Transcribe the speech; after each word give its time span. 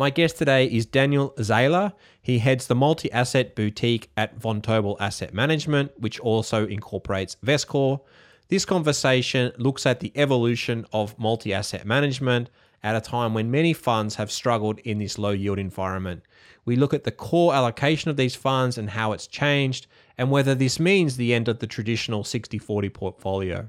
My 0.00 0.10
guest 0.10 0.36
today 0.36 0.66
is 0.66 0.86
Daniel 0.86 1.34
Zahler. 1.38 1.92
He 2.22 2.38
heads 2.38 2.68
the 2.68 2.76
multi 2.76 3.10
asset 3.10 3.56
boutique 3.56 4.10
at 4.16 4.38
Vontobel 4.38 4.96
Asset 5.00 5.34
Management, 5.34 5.90
which 5.98 6.20
also 6.20 6.68
incorporates 6.68 7.36
Vescore. 7.44 8.02
This 8.46 8.64
conversation 8.64 9.50
looks 9.58 9.86
at 9.86 9.98
the 9.98 10.12
evolution 10.14 10.86
of 10.92 11.18
multi 11.18 11.52
asset 11.52 11.84
management 11.84 12.48
at 12.80 12.94
a 12.94 13.00
time 13.00 13.34
when 13.34 13.50
many 13.50 13.72
funds 13.72 14.14
have 14.14 14.30
struggled 14.30 14.78
in 14.84 14.98
this 15.00 15.18
low 15.18 15.30
yield 15.30 15.58
environment. 15.58 16.22
We 16.64 16.76
look 16.76 16.94
at 16.94 17.02
the 17.02 17.10
core 17.10 17.52
allocation 17.52 18.08
of 18.08 18.16
these 18.16 18.36
funds 18.36 18.78
and 18.78 18.90
how 18.90 19.10
it's 19.10 19.26
changed, 19.26 19.88
and 20.16 20.30
whether 20.30 20.54
this 20.54 20.78
means 20.78 21.16
the 21.16 21.34
end 21.34 21.48
of 21.48 21.58
the 21.58 21.66
traditional 21.66 22.22
60 22.22 22.56
40 22.56 22.88
portfolio. 22.90 23.68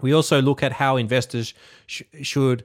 We 0.00 0.14
also 0.14 0.40
look 0.40 0.62
at 0.62 0.72
how 0.72 0.96
investors 0.96 1.52
sh- 1.86 2.04
should 2.22 2.64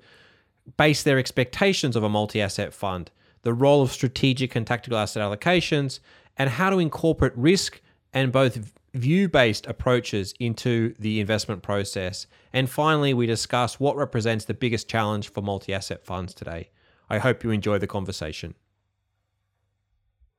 base 0.78 1.04
their 1.04 1.20
expectations 1.20 1.96
of 1.96 2.04
a 2.04 2.10
multi 2.10 2.42
asset 2.42 2.74
fund, 2.74 3.12
the 3.44 3.54
role 3.54 3.82
of 3.82 3.92
strategic 3.92 4.56
and 4.56 4.66
tactical 4.66 4.98
asset 4.98 5.24
allocations, 5.24 6.00
and 6.38 6.50
how 6.50 6.70
to 6.70 6.80
incorporate 6.80 7.34
risk 7.36 7.82
and 8.14 8.32
both 8.32 8.72
view 8.94 9.30
based 9.30 9.66
approaches 9.68 10.34
into 10.40 10.94
the 11.00 11.20
investment 11.20 11.64
process. 11.64 12.28
And 12.54 12.70
finally, 12.70 13.14
we 13.14 13.26
discuss 13.26 13.80
what 13.80 13.96
represents 13.96 14.46
the 14.46 14.54
biggest 14.54 14.90
challenge 14.90 15.30
for 15.30 15.42
multi 15.42 15.74
asset 15.74 16.06
funds 16.06 16.34
today. 16.34 16.70
I 17.10 17.18
hope 17.18 17.44
you 17.44 17.52
enjoy 17.52 17.78
the 17.78 17.88
conversation. 17.88 18.56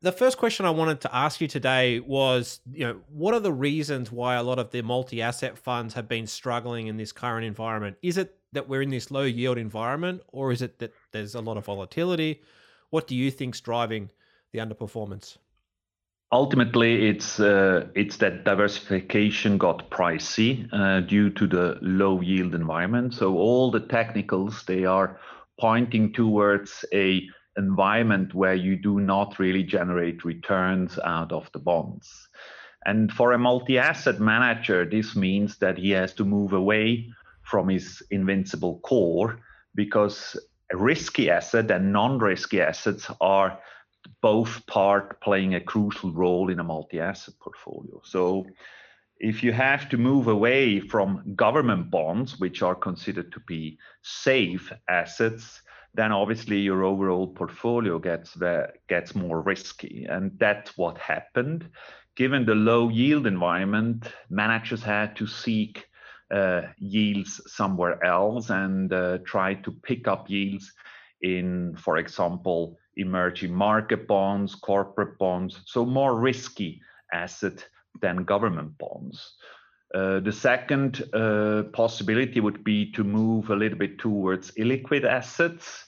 The 0.03 0.11
first 0.11 0.36
question 0.36 0.67
I 0.67 0.70
wanted 0.70 1.00
to 1.03 1.14
ask 1.14 1.41
you 1.41 1.47
today 1.47 2.00
was, 2.00 2.61
you 2.72 2.84
know, 2.84 3.00
what 3.08 3.34
are 3.34 3.41
the 3.41 3.53
reasons 3.53 4.11
why 4.11 4.34
a 4.34 4.42
lot 4.42 4.58
of 4.58 4.72
the 4.72 4.83
multi-asset 4.83 5.56
funds 5.56 5.95
have 5.95 6.08
been 6.08 6.27
struggling 6.27 6.89
in 6.89 6.97
this 6.97 7.12
current 7.12 7.47
environment? 7.47 7.97
Is 8.03 8.17
it 8.17 8.36
that 8.50 8.69
we're 8.69 8.83
in 8.83 8.91
this 8.91 9.12
low 9.12 9.23
yield 9.23 9.58
environment, 9.58 10.23
or 10.33 10.50
is 10.50 10.61
it 10.61 10.80
that 10.80 10.92
there's 11.12 11.36
a 11.36 11.41
lot 11.41 11.56
of 11.56 11.64
volatility? 11.67 12.42
What 12.91 13.06
do 13.06 13.14
you 13.14 13.30
think's 13.30 13.61
driving 13.61 14.11
the 14.53 14.58
underperformance? 14.58 15.36
Ultimately, 16.33 17.08
it's 17.08 17.39
uh, 17.39 17.86
it's 17.95 18.17
that 18.17 18.45
diversification 18.45 19.56
got 19.56 19.89
pricey 19.91 20.69
uh, 20.73 20.98
due 21.00 21.30
to 21.30 21.47
the 21.47 21.78
low 21.80 22.20
yield 22.20 22.56
environment. 22.56 23.14
So 23.14 23.36
all 23.36 23.70
the 23.70 23.80
technicals 23.80 24.64
they 24.64 24.84
are 24.84 25.20
pointing 25.61 26.12
towards 26.12 26.84
a 26.92 27.23
environment 27.56 28.34
where 28.34 28.55
you 28.55 28.77
do 28.77 29.00
not 29.00 29.39
really 29.39 29.62
generate 29.62 30.25
returns 30.25 30.98
out 31.05 31.33
of 31.33 31.50
the 31.53 31.58
bonds. 31.58 32.28
And 32.84 33.12
for 33.12 33.33
a 33.33 33.39
multi-asset 33.39 34.20
manager, 34.20 34.84
this 34.84 35.14
means 35.14 35.58
that 35.58 35.78
he 35.78 35.91
has 35.91 36.14
to 36.14 36.25
move 36.25 36.53
away 36.53 37.08
from 37.42 37.69
his 37.69 38.03
invincible 38.11 38.80
core 38.80 39.39
because 39.75 40.36
risky 40.73 41.30
asset 41.30 41.70
and 41.70 41.92
non-risky 41.92 42.61
assets 42.61 43.11
are 43.20 43.58
both 44.20 44.67
part 44.67 45.20
playing 45.20 45.55
a 45.55 45.61
crucial 45.61 46.12
role 46.12 46.50
in 46.50 46.58
a 46.58 46.64
multi-asset 46.64 47.34
portfolio. 47.41 48.00
So 48.05 48.47
if 49.19 49.45
you 49.45 49.53
have 49.53 49.89
to 49.91 49.97
move 49.97 50.27
away 50.27 50.80
from 50.80 51.34
government 51.36 51.91
bonds, 51.91 52.41
which 52.41 52.62
are 52.62 52.74
considered 52.74 53.30
to 53.33 53.41
be 53.46 53.79
safe 54.02 54.73
assets, 54.89 55.62
then 55.95 56.13
obviously 56.13 56.58
your 56.58 56.85
overall 56.85 57.27
portfolio 57.27 57.98
gets 57.98 58.36
gets 58.89 59.14
more 59.14 59.42
risky, 59.42 60.07
and 60.08 60.33
that's 60.39 60.77
what 60.79 60.98
happened. 60.98 61.69
Given 62.17 62.45
the 62.45 62.55
low 62.55 62.89
yield 62.89 63.27
environment, 63.27 64.07
managers 64.29 64.83
had 64.83 65.17
to 65.17 65.27
seek 65.27 65.86
uh, 66.30 66.63
yields 66.79 67.41
somewhere 67.47 68.03
else 68.05 68.51
and 68.51 68.92
uh, 68.92 69.19
try 69.25 69.55
to 69.55 69.70
pick 69.83 70.08
up 70.08 70.30
yields 70.30 70.73
in, 71.20 71.77
for 71.77 71.98
example, 71.98 72.79
emerging 72.97 73.53
market 73.53 74.07
bonds, 74.07 74.55
corporate 74.55 75.19
bonds, 75.19 75.61
so 75.67 75.85
more 75.85 76.19
risky 76.19 76.80
asset 77.13 77.64
than 78.01 78.24
government 78.24 78.77
bonds. 78.79 79.36
Uh, 79.95 80.20
the 80.20 80.33
second 80.33 81.03
uh, 81.13 81.64
possibility 81.73 82.41
would 82.41 82.64
be 82.64 82.91
to 82.92 83.05
move 83.05 83.51
a 83.51 83.57
little 83.57 83.79
bit 83.79 83.98
towards 83.98 84.51
illiquid 84.53 85.05
assets, 85.05 85.85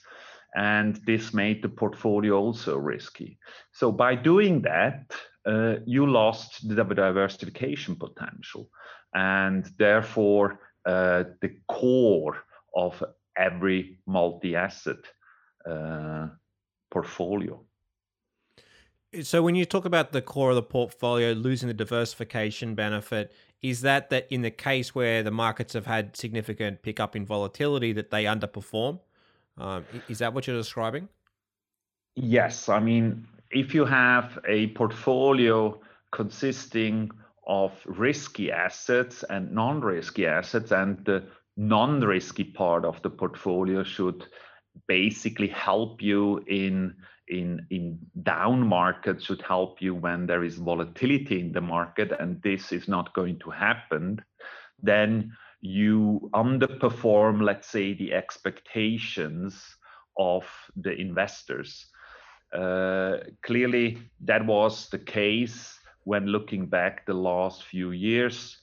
and 0.55 0.97
this 1.07 1.33
made 1.33 1.63
the 1.63 1.69
portfolio 1.69 2.37
also 2.37 2.77
risky. 2.77 3.39
So 3.71 3.91
by 3.91 4.15
doing 4.15 4.61
that, 4.61 5.11
uh, 5.45 5.77
you 5.85 6.05
lost 6.05 6.67
the 6.67 6.83
diversification 6.83 7.95
potential 7.95 8.69
and 9.13 9.65
therefore 9.77 10.59
the 10.85 11.57
core 11.67 12.43
of 12.75 13.03
every 13.35 13.99
multi-asset 14.05 14.97
portfolio. 16.91 17.64
So 19.23 19.41
when 19.41 19.55
you 19.55 19.65
talk 19.65 19.85
about 19.85 20.11
the 20.11 20.21
core 20.21 20.49
of 20.49 20.55
the 20.55 20.63
portfolio 20.63 21.31
losing 21.31 21.67
the 21.67 21.73
diversification 21.73 22.75
benefit, 22.75 23.31
is 23.61 23.81
that 23.81 24.09
that 24.09 24.27
in 24.29 24.41
the 24.41 24.51
case 24.51 24.93
where 24.93 25.23
the 25.23 25.31
markets 25.31 25.73
have 25.73 25.85
had 25.85 26.15
significant 26.15 26.81
pickup 26.81 27.15
in 27.15 27.25
volatility 27.25 27.93
that 27.93 28.11
they 28.11 28.25
underperform? 28.25 28.99
Um, 29.57 29.85
is 30.09 30.19
that 30.19 30.33
what 30.33 30.47
you're 30.47 30.57
describing? 30.57 31.07
Yes, 32.15 32.69
I 32.69 32.79
mean 32.79 33.27
if 33.51 33.73
you 33.73 33.85
have 33.85 34.37
a 34.47 34.67
portfolio 34.67 35.79
consisting 36.11 37.11
of 37.47 37.71
risky 37.85 38.51
assets 38.51 39.23
and 39.29 39.51
non-risky 39.51 40.25
assets 40.25 40.71
and 40.71 41.03
the 41.05 41.23
non-risky 41.57 42.43
part 42.43 42.83
of 42.85 43.01
the 43.01 43.09
portfolio 43.09 43.83
should 43.83 44.25
basically 44.87 45.47
help 45.47 46.01
you 46.01 46.43
in 46.47 46.95
in 47.27 47.65
in 47.71 47.97
down 48.23 48.65
markets 48.65 49.25
should 49.25 49.41
help 49.41 49.81
you 49.81 49.95
when 49.95 50.25
there 50.25 50.43
is 50.43 50.55
volatility 50.55 51.39
in 51.39 51.51
the 51.51 51.61
market 51.61 52.11
and 52.19 52.41
this 52.43 52.71
is 52.71 52.87
not 52.87 53.13
going 53.13 53.39
to 53.39 53.49
happen 53.49 54.21
then 54.83 55.31
you 55.61 56.29
underperform 56.33 57.41
let's 57.41 57.67
say 57.67 57.93
the 57.93 58.13
expectations 58.13 59.77
of 60.17 60.45
the 60.75 60.93
investors. 60.93 61.85
Uh, 62.53 63.17
clearly 63.43 63.97
that 64.21 64.45
was 64.45 64.89
the 64.89 64.99
case 64.99 65.77
when 66.03 66.27
looking 66.27 66.67
back 66.67 67.05
the 67.05 67.13
last 67.13 67.63
few 67.63 67.91
years, 67.91 68.57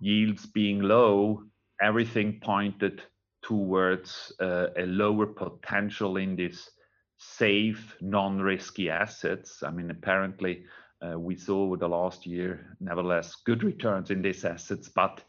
yields 0.00 0.46
being 0.46 0.80
low, 0.80 1.42
everything 1.82 2.40
pointed 2.42 3.02
towards 3.42 4.32
uh, 4.40 4.68
a 4.78 4.86
lower 4.86 5.26
potential 5.26 6.16
in 6.16 6.36
these 6.36 6.70
safe, 7.16 7.96
non-risky 8.00 8.90
assets. 8.90 9.62
I 9.62 9.70
mean, 9.70 9.90
apparently, 9.90 10.64
uh, 11.00 11.18
we 11.18 11.36
saw 11.36 11.64
over 11.64 11.76
the 11.76 11.88
last 11.88 12.26
year, 12.26 12.76
nevertheless, 12.80 13.34
good 13.44 13.62
returns 13.62 14.10
in 14.10 14.22
these 14.22 14.44
assets. 14.44 14.88
But 14.88 15.22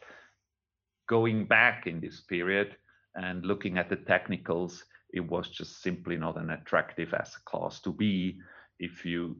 going 1.07 1.45
back 1.45 1.87
in 1.87 1.99
this 1.99 2.21
period 2.21 2.75
and 3.15 3.45
looking 3.45 3.77
at 3.77 3.89
the 3.89 3.95
technicals, 3.95 4.83
it 5.13 5.19
was 5.19 5.49
just 5.49 5.81
simply 5.81 6.17
not 6.17 6.37
an 6.37 6.49
attractive 6.51 7.13
asset 7.13 7.45
class 7.45 7.79
to 7.81 7.91
be 7.91 8.39
if 8.79 9.05
you 9.05 9.37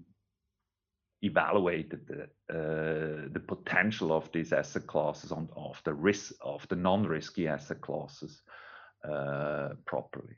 evaluated 1.22 2.02
the 2.08 2.24
uh, 2.54 3.28
the 3.32 3.44
potential 3.48 4.12
of 4.12 4.32
these 4.32 4.54
asset 4.54 4.86
classes 4.86 5.32
on 5.32 5.50
of 5.56 5.82
the 5.84 5.94
risk 5.94 6.34
of 6.42 6.66
the 6.70 6.76
non-risky 6.76 7.48
asset 7.48 7.82
classes 7.82 8.42
uh, 9.10 9.70
properly. 9.86 10.36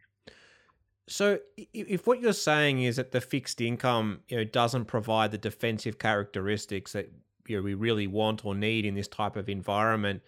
So, 1.07 1.39
if 1.73 2.05
what 2.05 2.19
you're 2.19 2.33
saying 2.33 2.83
is 2.83 2.97
that 2.97 3.11
the 3.11 3.21
fixed 3.21 3.61
income 3.61 4.21
you 4.27 4.37
know 4.37 4.43
doesn't 4.43 4.85
provide 4.85 5.31
the 5.31 5.37
defensive 5.37 5.99
characteristics 5.99 6.91
that 6.91 7.09
you 7.47 7.57
know, 7.57 7.63
we 7.63 7.73
really 7.73 8.07
want 8.07 8.45
or 8.45 8.53
need 8.53 8.85
in 8.85 8.95
this 8.95 9.07
type 9.07 9.37
of 9.37 9.47
environment, 9.47 10.21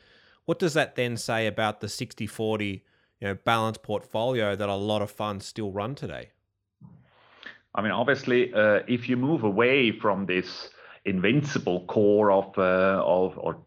what 0.45 0.57
does 0.57 0.73
that 0.75 0.95
then 0.95 1.17
say 1.17 1.47
about 1.47 1.81
the 1.81 1.87
60-40 1.87 2.81
you 3.19 3.27
know 3.27 3.35
balanced 3.43 3.83
portfolio 3.83 4.55
that 4.55 4.69
a 4.69 4.75
lot 4.75 5.01
of 5.01 5.11
funds 5.11 5.45
still 5.45 5.71
run 5.71 5.95
today? 5.95 6.29
I 7.75 7.81
mean, 7.81 7.91
obviously, 7.91 8.53
uh, 8.53 8.79
if 8.87 9.09
you 9.09 9.17
move 9.17 9.43
away 9.43 9.91
from 9.91 10.25
this 10.25 10.69
invincible 11.05 11.85
core 11.85 12.31
of, 12.31 12.57
uh, 12.57 13.03
of 13.05 13.37
or 13.37 13.57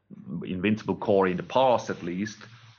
invincible 0.44 0.96
core 0.96 1.28
in 1.28 1.36
the 1.36 1.42
past, 1.42 1.90
at 1.90 2.02
least, 2.02 2.38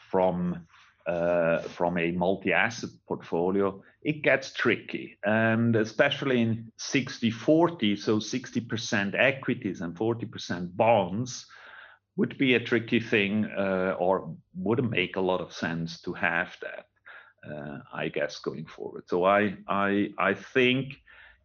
from 0.09 0.65
uh, 1.05 1.59
from 1.59 1.97
a 1.97 2.11
multi-asset 2.11 2.89
portfolio, 3.07 3.81
it 4.01 4.21
gets 4.21 4.53
tricky. 4.53 5.17
And 5.25 5.75
especially 5.75 6.41
in 6.41 6.71
60-40, 6.79 7.97
so 7.97 8.19
60% 8.19 9.15
equities 9.17 9.81
and 9.81 9.95
40% 9.95 10.75
bonds, 10.75 11.45
would 12.15 12.38
be 12.38 12.53
a 12.53 12.59
tricky 12.59 13.00
thing 13.00 13.45
uh, 13.57 13.95
or 14.00 14.35
wouldn't 14.55 14.91
make 14.91 15.15
a 15.15 15.21
lot 15.21 15.41
of 15.41 15.51
sense 15.51 16.00
to 16.01 16.13
have 16.13 16.55
that, 16.61 16.85
uh, 17.51 17.79
I 17.91 18.09
guess, 18.09 18.39
going 18.39 18.65
forward. 18.65 19.03
So 19.07 19.25
I, 19.25 19.55
I, 19.67 20.09
I 20.17 20.33
think 20.35 20.94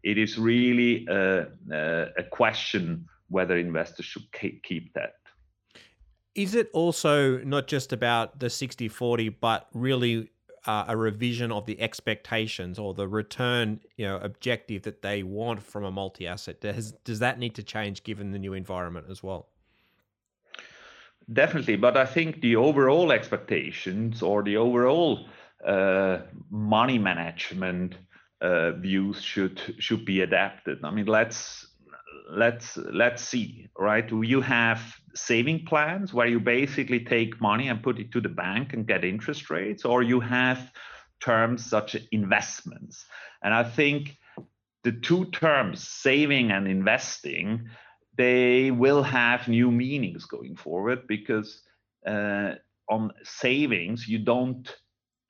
it 0.03 0.19
is 0.19 0.39
really 0.39 1.07
a, 1.09 1.47
a 1.71 2.23
question 2.31 3.07
whether 3.31 3.57
investors 3.57 4.07
should 4.07 4.31
keep 4.63 4.93
that. 4.95 5.15
Is 6.39 6.55
it 6.55 6.71
also 6.73 7.39
not 7.39 7.67
just 7.67 7.93
about 7.93 8.39
the 8.39 8.49
60 8.49 8.87
40, 8.87 9.29
but 9.31 9.67
really 9.75 10.31
uh, 10.67 10.85
a 10.87 10.97
revision 10.97 11.51
of 11.51 11.67
the 11.67 11.81
expectations 11.81 12.79
or 12.79 12.95
the 12.95 13.09
return 13.09 13.81
you 13.97 14.07
know 14.07 14.19
objective 14.19 14.83
that 14.83 15.03
they 15.03 15.25
want 15.25 15.61
from 15.65 15.83
a 15.83 15.91
multi-asset? 15.91 16.61
Does, 16.61 16.93
does 17.03 17.19
that 17.19 17.41
need 17.41 17.57
to 17.57 17.65
change 17.65 18.05
given 18.05 18.31
the 18.31 18.39
new 18.39 18.53
environment 18.53 19.07
as 19.11 19.21
well? 19.21 19.49
Definitely 21.33 21.75
but 21.75 21.97
i 21.97 22.07
think 22.07 22.41
the 22.41 22.55
overall 22.55 23.11
expectations 23.11 24.23
or 24.23 24.45
the 24.45 24.57
overall 24.57 25.27
uh, 25.67 26.19
money 26.51 26.99
management 26.99 27.97
uh, 28.41 28.71
views 28.73 29.21
should 29.21 29.61
should 29.79 30.05
be 30.05 30.21
adapted. 30.21 30.79
I 30.85 30.91
mean 30.91 31.07
let's 31.07 31.68
let's 32.29 32.77
let's 32.77 33.23
see 33.23 33.69
right? 33.79 34.11
You 34.11 34.41
have 34.41 34.83
saving 35.15 35.65
plans 35.67 36.13
where 36.13 36.27
you 36.27 36.41
basically 36.41 37.05
take 37.05 37.41
money 37.41 37.69
and 37.69 37.83
put 37.83 37.99
it 37.99 38.13
to 38.13 38.21
the 38.21 38.29
bank 38.29 38.73
and 38.73 38.87
get 38.87 39.05
interest 39.05 39.51
rates 39.51 39.85
or 39.85 40.03
you 40.03 40.21
have 40.21 40.71
terms 41.21 41.65
such 41.65 41.95
as 41.95 42.03
investments? 42.13 43.05
And 43.43 43.55
i 43.55 43.63
think 43.63 44.17
the 44.85 44.93
two 44.93 45.27
terms 45.27 45.87
saving 45.87 46.51
and 46.51 46.69
investing 46.69 47.69
they 48.17 48.71
will 48.71 49.03
have 49.03 49.49
new 49.49 49.71
meanings 49.71 50.25
going 50.25 50.57
forward 50.57 51.07
because 51.07 51.63
uh, 52.07 52.55
on 52.89 53.13
savings 53.23 54.09
you 54.09 54.19
don't 54.19 54.77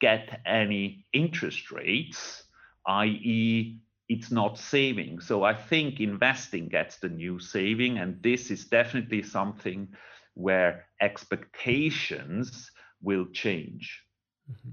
get 0.01 0.41
any 0.47 1.07
interest 1.13 1.71
rates 1.71 2.45
i.e 2.87 3.79
it's 4.09 4.31
not 4.31 4.59
saving. 4.59 5.21
So 5.21 5.45
I 5.45 5.55
think 5.55 6.01
investing 6.01 6.69
gets 6.69 6.97
the 6.97 7.09
new 7.09 7.39
saving, 7.39 7.99
and 7.99 8.23
this 8.23 8.51
is 8.51 8.65
definitely 8.65 9.23
something 9.23 9.89
where 10.35 10.87
expectations 11.01 12.71
will 13.03 13.27
change. 13.33 14.03
Mm-hmm. 14.51 14.71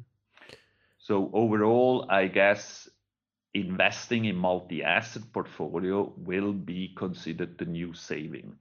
So 1.00 1.30
overall, 1.34 2.08
I 2.10 2.28
guess 2.28 2.88
investing 3.54 4.26
in 4.26 4.36
multi-asset 4.36 5.24
portfolio 5.34 6.14
will 6.18 6.52
be 6.52 6.94
considered 6.98 7.58
the 7.58 7.66
new 7.66 7.94
saving. 7.94 8.56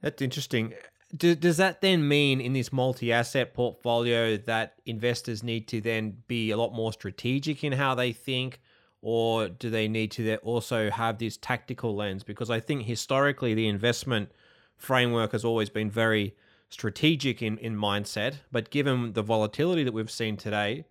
That's 0.00 0.20
interesting. 0.20 0.74
does 1.16 1.56
that 1.56 1.80
then 1.80 2.06
mean 2.06 2.40
in 2.40 2.52
this 2.52 2.72
multi-asset 2.72 3.54
portfolio 3.54 4.36
that 4.36 4.74
investors 4.84 5.42
need 5.42 5.68
to 5.68 5.80
then 5.80 6.18
be 6.26 6.50
a 6.50 6.56
lot 6.56 6.74
more 6.74 6.92
strategic 6.92 7.62
in 7.64 7.72
how 7.72 7.94
they 7.94 8.12
think? 8.12 8.60
Or 9.06 9.48
do 9.48 9.68
they 9.68 9.86
need 9.86 10.10
to 10.10 10.36
also 10.38 10.88
have 10.88 11.18
this 11.18 11.36
tactical 11.36 11.94
lens? 11.94 12.24
Because 12.24 12.48
I 12.48 12.58
think 12.58 12.84
historically 12.84 13.52
the 13.52 13.68
investment 13.68 14.32
framework 14.78 15.32
has 15.32 15.44
always 15.44 15.68
been 15.68 15.90
very 15.90 16.34
strategic 16.70 17.42
in, 17.42 17.58
in 17.58 17.76
mindset, 17.76 18.36
but 18.50 18.70
given 18.70 19.12
the 19.12 19.20
volatility 19.20 19.84
that 19.84 19.92
we've 19.92 20.10
seen 20.10 20.38
today, 20.38 20.86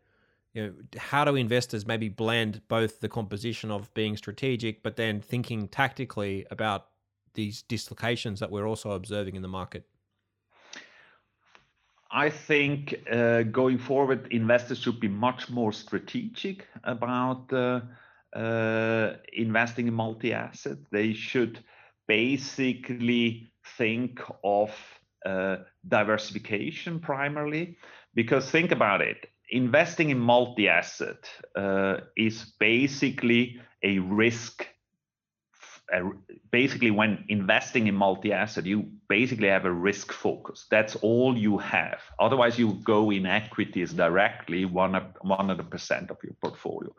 you 0.53 0.61
know, 0.61 0.73
how 0.95 1.25
do 1.25 1.35
investors 1.35 1.87
maybe 1.87 2.07
blend 2.07 2.61
both 2.67 2.99
the 2.99 3.09
composition 3.09 3.71
of 3.71 3.91
being 3.95 4.15
strategic, 4.15 4.83
but 4.83 4.95
then 4.95 5.19
thinking 5.19 5.67
tactically 5.67 6.45
about 6.51 6.89
these 7.33 7.63
dislocations 7.63 8.39
that 8.39 8.51
we're 8.51 8.67
also 8.67 8.91
observing 8.91 9.35
in 9.35 9.41
the 9.41 9.47
market? 9.47 9.87
I 12.11 12.29
think 12.29 12.93
uh, 13.11 13.41
going 13.41 13.79
forward, 13.79 14.27
investors 14.29 14.77
should 14.77 14.99
be 14.99 15.07
much 15.07 15.49
more 15.49 15.73
strategic 15.73 16.67
about 16.83 17.51
uh, 17.51 17.81
investing 18.35 19.87
in 19.87 19.93
multi-asset. 19.93 20.77
They 20.91 21.13
should 21.13 21.63
basically 22.07 23.53
think 23.77 24.21
of 24.43 24.71
uh, 25.25 25.57
diversification 25.87 26.99
primarily, 26.99 27.77
because 28.13 28.49
think 28.49 28.71
about 28.71 29.01
it, 29.01 29.29
investing 29.49 30.09
in 30.09 30.19
multi-asset 30.19 31.29
uh, 31.55 31.97
is 32.17 32.53
basically 32.59 33.61
a 33.83 33.99
risk. 33.99 34.67
basically, 36.51 36.91
when 36.91 37.25
investing 37.27 37.87
in 37.87 37.95
multi-asset, 37.95 38.65
you 38.65 38.89
basically 39.09 39.47
have 39.47 39.65
a 39.65 39.71
risk 39.71 40.11
focus. 40.11 40.65
That's 40.69 40.95
all 40.97 41.37
you 41.37 41.57
have. 41.57 41.99
Otherwise, 42.19 42.57
you 42.57 42.79
go 42.83 43.11
in 43.11 43.25
equities 43.25 43.93
directly, 43.93 44.65
one 44.65 44.93
hundred 44.93 45.69
percent 45.69 46.11
of 46.11 46.17
your 46.23 46.35
portfolio 46.41 46.95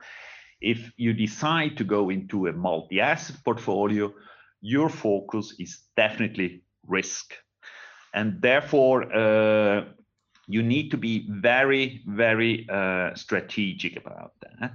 if 0.65 0.91
you 0.97 1.13
decide 1.13 1.77
to 1.77 1.85
go 1.85 2.11
into 2.11 2.47
a 2.47 2.53
multi-asset 2.53 3.37
portfolio, 3.45 4.13
your 4.61 4.89
focus 4.89 5.55
is 5.59 5.81
definitely 5.97 6.63
risk. 6.87 7.35
And 8.15 8.41
therefore, 8.41 9.13
uh, 9.13 9.85
you 10.47 10.63
need 10.63 10.91
to 10.91 10.97
be 10.97 11.27
very, 11.29 12.03
very 12.07 12.67
uh, 12.71 13.15
strategic 13.15 13.97
about 13.97 14.33
that. 14.41 14.73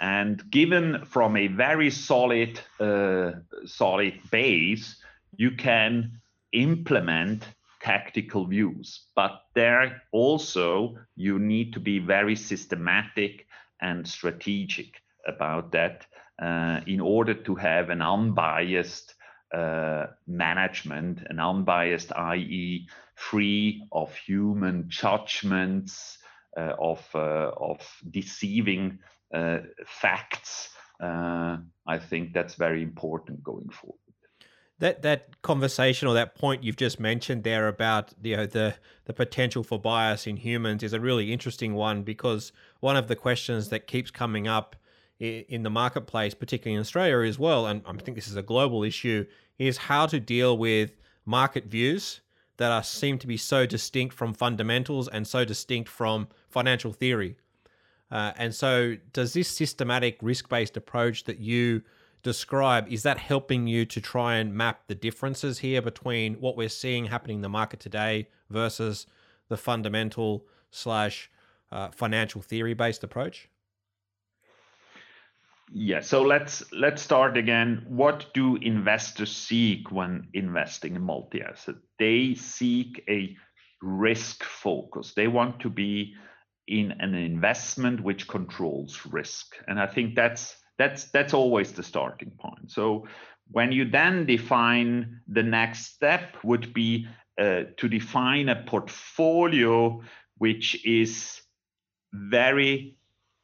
And 0.00 0.50
given 0.50 1.04
from 1.06 1.36
a 1.36 1.46
very 1.46 1.90
solid, 1.90 2.60
uh, 2.80 3.32
solid 3.64 4.20
base, 4.30 4.96
you 5.36 5.52
can 5.52 6.20
implement 6.52 7.44
tactical 7.80 8.46
views. 8.46 9.06
But 9.14 9.42
there 9.54 10.02
also, 10.12 10.98
you 11.16 11.38
need 11.38 11.72
to 11.74 11.80
be 11.80 11.98
very 11.98 12.36
systematic 12.36 13.46
and 13.80 14.06
strategic 14.06 15.00
about 15.26 15.72
that 15.72 16.06
uh, 16.42 16.80
in 16.86 17.00
order 17.00 17.34
to 17.34 17.54
have 17.54 17.90
an 17.90 18.02
unbiased 18.02 19.14
uh, 19.54 20.06
management, 20.26 21.22
an 21.28 21.38
unbiased, 21.38 22.12
i.e., 22.12 22.88
free 23.14 23.86
of 23.92 24.14
human 24.16 24.84
judgments, 24.88 26.18
uh, 26.56 26.74
of 26.78 27.08
of 27.14 27.80
deceiving 28.10 28.98
facts. 29.86 30.70
I 31.00 31.98
think 31.98 32.32
that's 32.32 32.54
very 32.54 32.82
important 32.82 33.44
going 33.44 33.68
forward. 33.68 33.98
That 34.80 35.02
that 35.02 35.40
conversation 35.42 36.08
or 36.08 36.14
that 36.14 36.34
point 36.34 36.64
you've 36.64 36.76
just 36.76 36.98
mentioned 36.98 37.44
there 37.44 37.68
about 37.68 38.12
you 38.22 38.36
know 38.36 38.46
the 38.46 38.74
the 39.04 39.12
potential 39.12 39.62
for 39.62 39.78
bias 39.78 40.26
in 40.26 40.36
humans 40.36 40.82
is 40.82 40.92
a 40.92 41.00
really 41.00 41.32
interesting 41.32 41.74
one 41.74 42.02
because 42.02 42.50
one 42.80 42.96
of 42.96 43.06
the 43.06 43.14
questions 43.14 43.68
that 43.68 43.86
keeps 43.86 44.10
coming 44.10 44.48
up 44.48 44.74
in 45.24 45.62
the 45.62 45.70
marketplace, 45.70 46.34
particularly 46.34 46.74
in 46.74 46.80
Australia 46.80 47.28
as 47.28 47.38
well, 47.38 47.66
and 47.66 47.82
I 47.86 47.92
think 47.94 48.16
this 48.16 48.28
is 48.28 48.36
a 48.36 48.42
global 48.42 48.82
issue, 48.82 49.26
is 49.58 49.76
how 49.76 50.06
to 50.06 50.20
deal 50.20 50.56
with 50.56 50.92
market 51.24 51.66
views 51.66 52.20
that 52.56 52.70
are 52.70 52.82
seem 52.82 53.18
to 53.18 53.26
be 53.26 53.36
so 53.36 53.66
distinct 53.66 54.14
from 54.14 54.32
fundamentals 54.32 55.08
and 55.08 55.26
so 55.26 55.44
distinct 55.44 55.88
from 55.88 56.28
financial 56.48 56.92
theory. 56.92 57.36
Uh, 58.10 58.32
and 58.36 58.54
so, 58.54 58.96
does 59.12 59.32
this 59.32 59.48
systematic 59.48 60.18
risk-based 60.22 60.76
approach 60.76 61.24
that 61.24 61.38
you 61.38 61.82
describe 62.22 62.86
is 62.88 63.02
that 63.02 63.18
helping 63.18 63.66
you 63.66 63.84
to 63.84 64.00
try 64.00 64.36
and 64.36 64.54
map 64.54 64.86
the 64.86 64.94
differences 64.94 65.58
here 65.58 65.82
between 65.82 66.34
what 66.34 66.56
we're 66.56 66.68
seeing 66.68 67.06
happening 67.06 67.36
in 67.36 67.42
the 67.42 67.48
market 67.48 67.80
today 67.80 68.28
versus 68.50 69.06
the 69.48 69.56
fundamental 69.56 70.46
slash 70.70 71.30
uh, 71.72 71.88
financial 71.90 72.40
theory-based 72.40 73.02
approach? 73.02 73.48
Yeah, 75.72 76.00
so 76.00 76.22
let's 76.22 76.62
let's 76.72 77.02
start 77.02 77.36
again. 77.36 77.84
What 77.88 78.32
do 78.34 78.56
investors 78.56 79.34
seek 79.34 79.90
when 79.90 80.28
investing 80.34 80.94
in 80.94 81.02
multi-asset? 81.02 81.76
They 81.98 82.34
seek 82.34 83.02
a 83.08 83.36
risk 83.82 84.44
focus. 84.44 85.14
They 85.14 85.26
want 85.26 85.60
to 85.60 85.70
be 85.70 86.14
in 86.68 86.92
an 87.00 87.14
investment 87.14 88.02
which 88.02 88.28
controls 88.28 89.04
risk. 89.06 89.56
And 89.66 89.80
I 89.80 89.86
think 89.86 90.14
that's 90.14 90.56
that's 90.78 91.10
that's 91.10 91.34
always 91.34 91.72
the 91.72 91.82
starting 91.82 92.30
point. 92.38 92.70
So 92.70 93.06
when 93.50 93.72
you 93.72 93.84
then 93.90 94.26
define 94.26 95.20
the 95.28 95.42
next 95.42 95.94
step 95.94 96.36
would 96.44 96.72
be 96.72 97.06
uh, 97.38 97.64
to 97.76 97.88
define 97.88 98.48
a 98.48 98.62
portfolio 98.64 100.02
which 100.38 100.84
is 100.84 101.40
very 102.12 102.96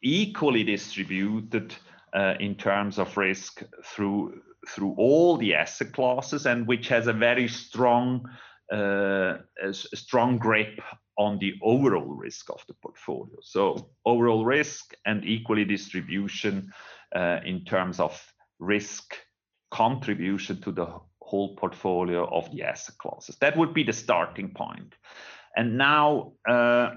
equally 0.02 0.64
distributed 0.64 1.74
uh, 2.14 2.34
in 2.40 2.54
terms 2.54 2.98
of 2.98 3.16
risk 3.16 3.62
through 3.84 4.40
through 4.68 4.94
all 4.98 5.38
the 5.38 5.54
asset 5.54 5.92
classes 5.92 6.46
and 6.46 6.66
which 6.66 6.88
has 6.88 7.06
a 7.06 7.12
very 7.12 7.48
strong 7.48 8.28
uh, 8.72 9.38
a 9.62 9.72
strong 9.72 10.38
grip 10.38 10.80
on 11.18 11.38
the 11.38 11.54
overall 11.62 12.14
risk 12.14 12.50
of 12.50 12.64
the 12.66 12.74
portfolio. 12.74 13.36
So 13.42 13.90
overall 14.06 14.44
risk 14.44 14.94
and 15.04 15.24
equally 15.24 15.64
distribution 15.64 16.72
uh, 17.14 17.40
in 17.44 17.64
terms 17.64 18.00
of 18.00 18.20
risk 18.58 19.16
contribution 19.70 20.60
to 20.62 20.72
the 20.72 20.86
whole 21.20 21.56
portfolio 21.56 22.26
of 22.26 22.50
the 22.52 22.62
asset 22.62 22.96
classes. 22.98 23.36
That 23.40 23.56
would 23.56 23.74
be 23.74 23.84
the 23.84 23.92
starting 23.92 24.52
point. 24.54 24.94
And 25.56 25.76
now, 25.76 26.32
uh, 26.48 26.90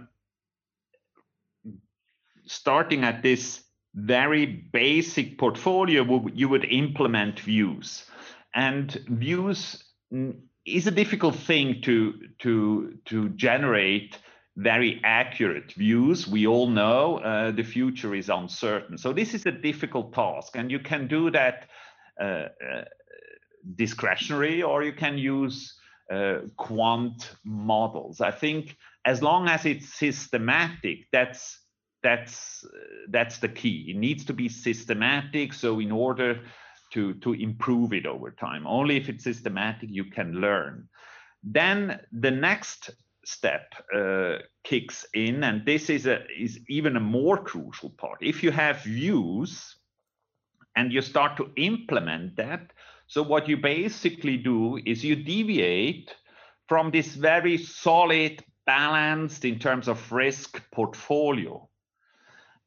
starting 2.46 3.04
at 3.04 3.24
this 3.24 3.63
very 3.96 4.46
basic 4.46 5.38
portfolio, 5.38 6.28
you 6.34 6.50
would 6.50 6.66
implement 6.66 7.40
views. 7.40 8.06
And 8.56 8.92
views 9.08 9.84
is 10.66 10.88
a 10.88 10.92
difficult 10.92 11.36
thing 11.36 11.82
to 11.82 12.14
to 12.40 12.98
to 13.06 13.30
generate 13.30 14.18
very 14.56 15.02
accurate 15.04 15.72
views. 15.74 16.28
We 16.28 16.46
all 16.46 16.68
know 16.68 17.18
uh, 17.18 17.52
the 17.52 17.64
future 17.64 18.14
is 18.14 18.30
uncertain, 18.30 18.98
so 18.98 19.14
this 19.14 19.34
is 19.34 19.46
a 19.46 19.52
difficult 19.52 20.14
task, 20.14 20.56
and 20.56 20.72
you 20.72 20.80
can 20.80 21.08
do 21.08 21.32
that 21.32 21.68
uh, 22.20 22.24
uh, 22.24 22.84
discretionary, 23.76 24.62
or 24.62 24.84
you 24.84 24.94
can 24.94 25.18
use 25.18 25.74
uh, 26.12 26.40
quant 26.58 27.36
models. 27.44 28.22
I 28.22 28.32
think 28.32 28.78
as 29.06 29.22
long 29.22 29.48
as 29.48 29.66
it's 29.66 29.94
systematic, 29.94 31.08
that's 31.12 31.60
that's 32.04 32.66
that's 33.10 33.38
the 33.40 33.50
key. 33.50 33.88
It 33.90 33.98
needs 33.98 34.26
to 34.26 34.34
be 34.34 34.50
systematic. 34.50 35.54
So 35.54 35.80
in 35.80 35.92
order 35.92 36.42
to, 36.94 37.16
to 37.16 37.34
improve 37.34 37.92
it 37.92 38.06
over 38.06 38.32
time. 38.32 38.68
Only 38.68 38.98
if 38.98 39.10
it's 39.10 39.24
systematic, 39.24 39.90
you 39.92 40.06
can 40.06 40.34
learn. 40.34 40.88
Then 41.44 42.00
the 42.12 42.32
next 42.32 42.92
step 43.26 43.74
uh, 43.96 44.38
kicks 44.64 45.06
in, 45.14 45.44
and 45.44 45.66
this 45.66 45.90
is, 45.90 46.06
a, 46.06 46.22
is 46.40 46.60
even 46.70 46.96
a 46.96 47.02
more 47.02 47.38
crucial 47.38 47.90
part. 47.90 48.20
If 48.22 48.44
you 48.44 48.52
have 48.52 48.84
views 48.84 49.76
and 50.76 50.94
you 50.94 51.02
start 51.02 51.36
to 51.38 51.52
implement 51.58 52.36
that, 52.38 52.72
so 53.08 53.24
what 53.24 53.48
you 53.50 53.58
basically 53.58 54.38
do 54.38 54.80
is 54.86 55.04
you 55.04 55.16
deviate 55.16 56.14
from 56.68 56.92
this 56.92 57.16
very 57.16 57.58
solid, 57.58 58.44
balanced 58.66 59.46
in 59.46 59.60
terms 59.60 59.88
of 59.88 60.12
risk 60.12 60.62
portfolio 60.72 61.68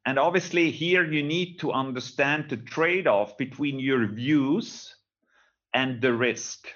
and 0.06 0.20
obviously, 0.20 0.70
here 0.70 1.04
you 1.04 1.22
need 1.22 1.58
to 1.58 1.72
understand 1.72 2.48
the 2.48 2.56
trade 2.56 3.08
off 3.08 3.36
between 3.36 3.80
your 3.80 4.06
views 4.06 4.94
and 5.74 6.00
the 6.00 6.14
risk 6.14 6.68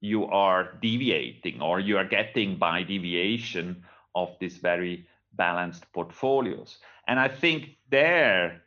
you 0.00 0.26
are 0.26 0.74
deviating 0.82 1.62
or 1.62 1.78
you 1.78 1.96
are 1.96 2.04
getting 2.04 2.58
by 2.58 2.82
deviation 2.82 3.84
of 4.16 4.36
these 4.40 4.56
very 4.56 5.06
balanced 5.34 5.90
portfolios. 5.92 6.78
And 7.06 7.20
I 7.20 7.28
think 7.28 7.76
there 7.88 8.62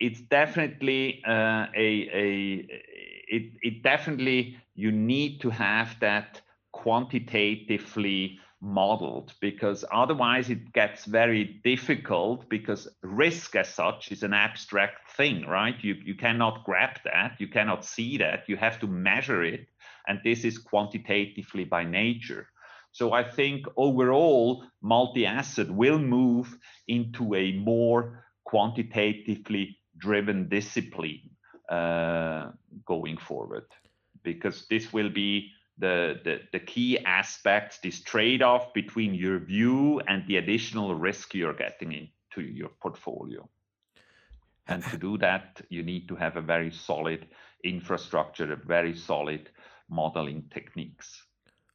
it's 0.00 0.20
definitely 0.20 1.22
uh, 1.24 1.66
a, 1.76 2.10
a 2.12 2.66
it, 3.28 3.52
it 3.62 3.82
definitely 3.84 4.58
you 4.74 4.90
need 4.90 5.40
to 5.42 5.50
have 5.50 5.98
that 6.00 6.40
quantitatively 6.72 8.40
modeled 8.64 9.34
because 9.40 9.84
otherwise 9.92 10.48
it 10.48 10.72
gets 10.72 11.04
very 11.04 11.60
difficult 11.62 12.48
because 12.48 12.88
risk 13.02 13.54
as 13.56 13.68
such 13.68 14.10
is 14.10 14.22
an 14.22 14.32
abstract 14.32 15.10
thing 15.16 15.46
right? 15.46 15.76
You 15.82 15.94
you 16.04 16.14
cannot 16.14 16.64
grab 16.64 16.98
that 17.04 17.36
you 17.38 17.48
cannot 17.48 17.84
see 17.84 18.16
that 18.18 18.48
you 18.48 18.56
have 18.56 18.80
to 18.80 18.86
measure 18.86 19.44
it 19.44 19.68
and 20.08 20.18
this 20.24 20.44
is 20.44 20.58
quantitatively 20.58 21.64
by 21.64 21.84
nature. 21.84 22.48
So 22.92 23.12
i 23.12 23.22
think 23.22 23.66
overall 23.76 24.64
multi-asset 24.80 25.70
will 25.70 25.98
move 25.98 26.56
into 26.88 27.34
a 27.34 27.52
more 27.52 28.24
quantitatively 28.44 29.78
driven 29.98 30.48
discipline 30.48 31.30
uh, 31.68 32.50
going 32.86 33.18
forward 33.18 33.66
because 34.22 34.66
this 34.68 34.92
will 34.92 35.10
be 35.10 35.50
the, 35.78 36.20
the, 36.24 36.40
the 36.52 36.60
key 36.60 36.98
aspects, 37.00 37.78
this 37.78 38.00
trade-off 38.00 38.72
between 38.74 39.14
your 39.14 39.38
view 39.38 40.00
and 40.06 40.26
the 40.26 40.36
additional 40.36 40.94
risk 40.94 41.34
you're 41.34 41.54
getting 41.54 41.92
into 41.92 42.48
your 42.48 42.70
portfolio. 42.80 43.48
And 44.66 44.82
to 44.84 44.96
do 44.96 45.18
that, 45.18 45.60
you 45.68 45.82
need 45.82 46.08
to 46.08 46.16
have 46.16 46.36
a 46.36 46.40
very 46.40 46.70
solid 46.70 47.26
infrastructure, 47.64 48.52
a 48.52 48.56
very 48.56 48.96
solid 48.96 49.50
modeling 49.90 50.44
techniques. 50.52 51.22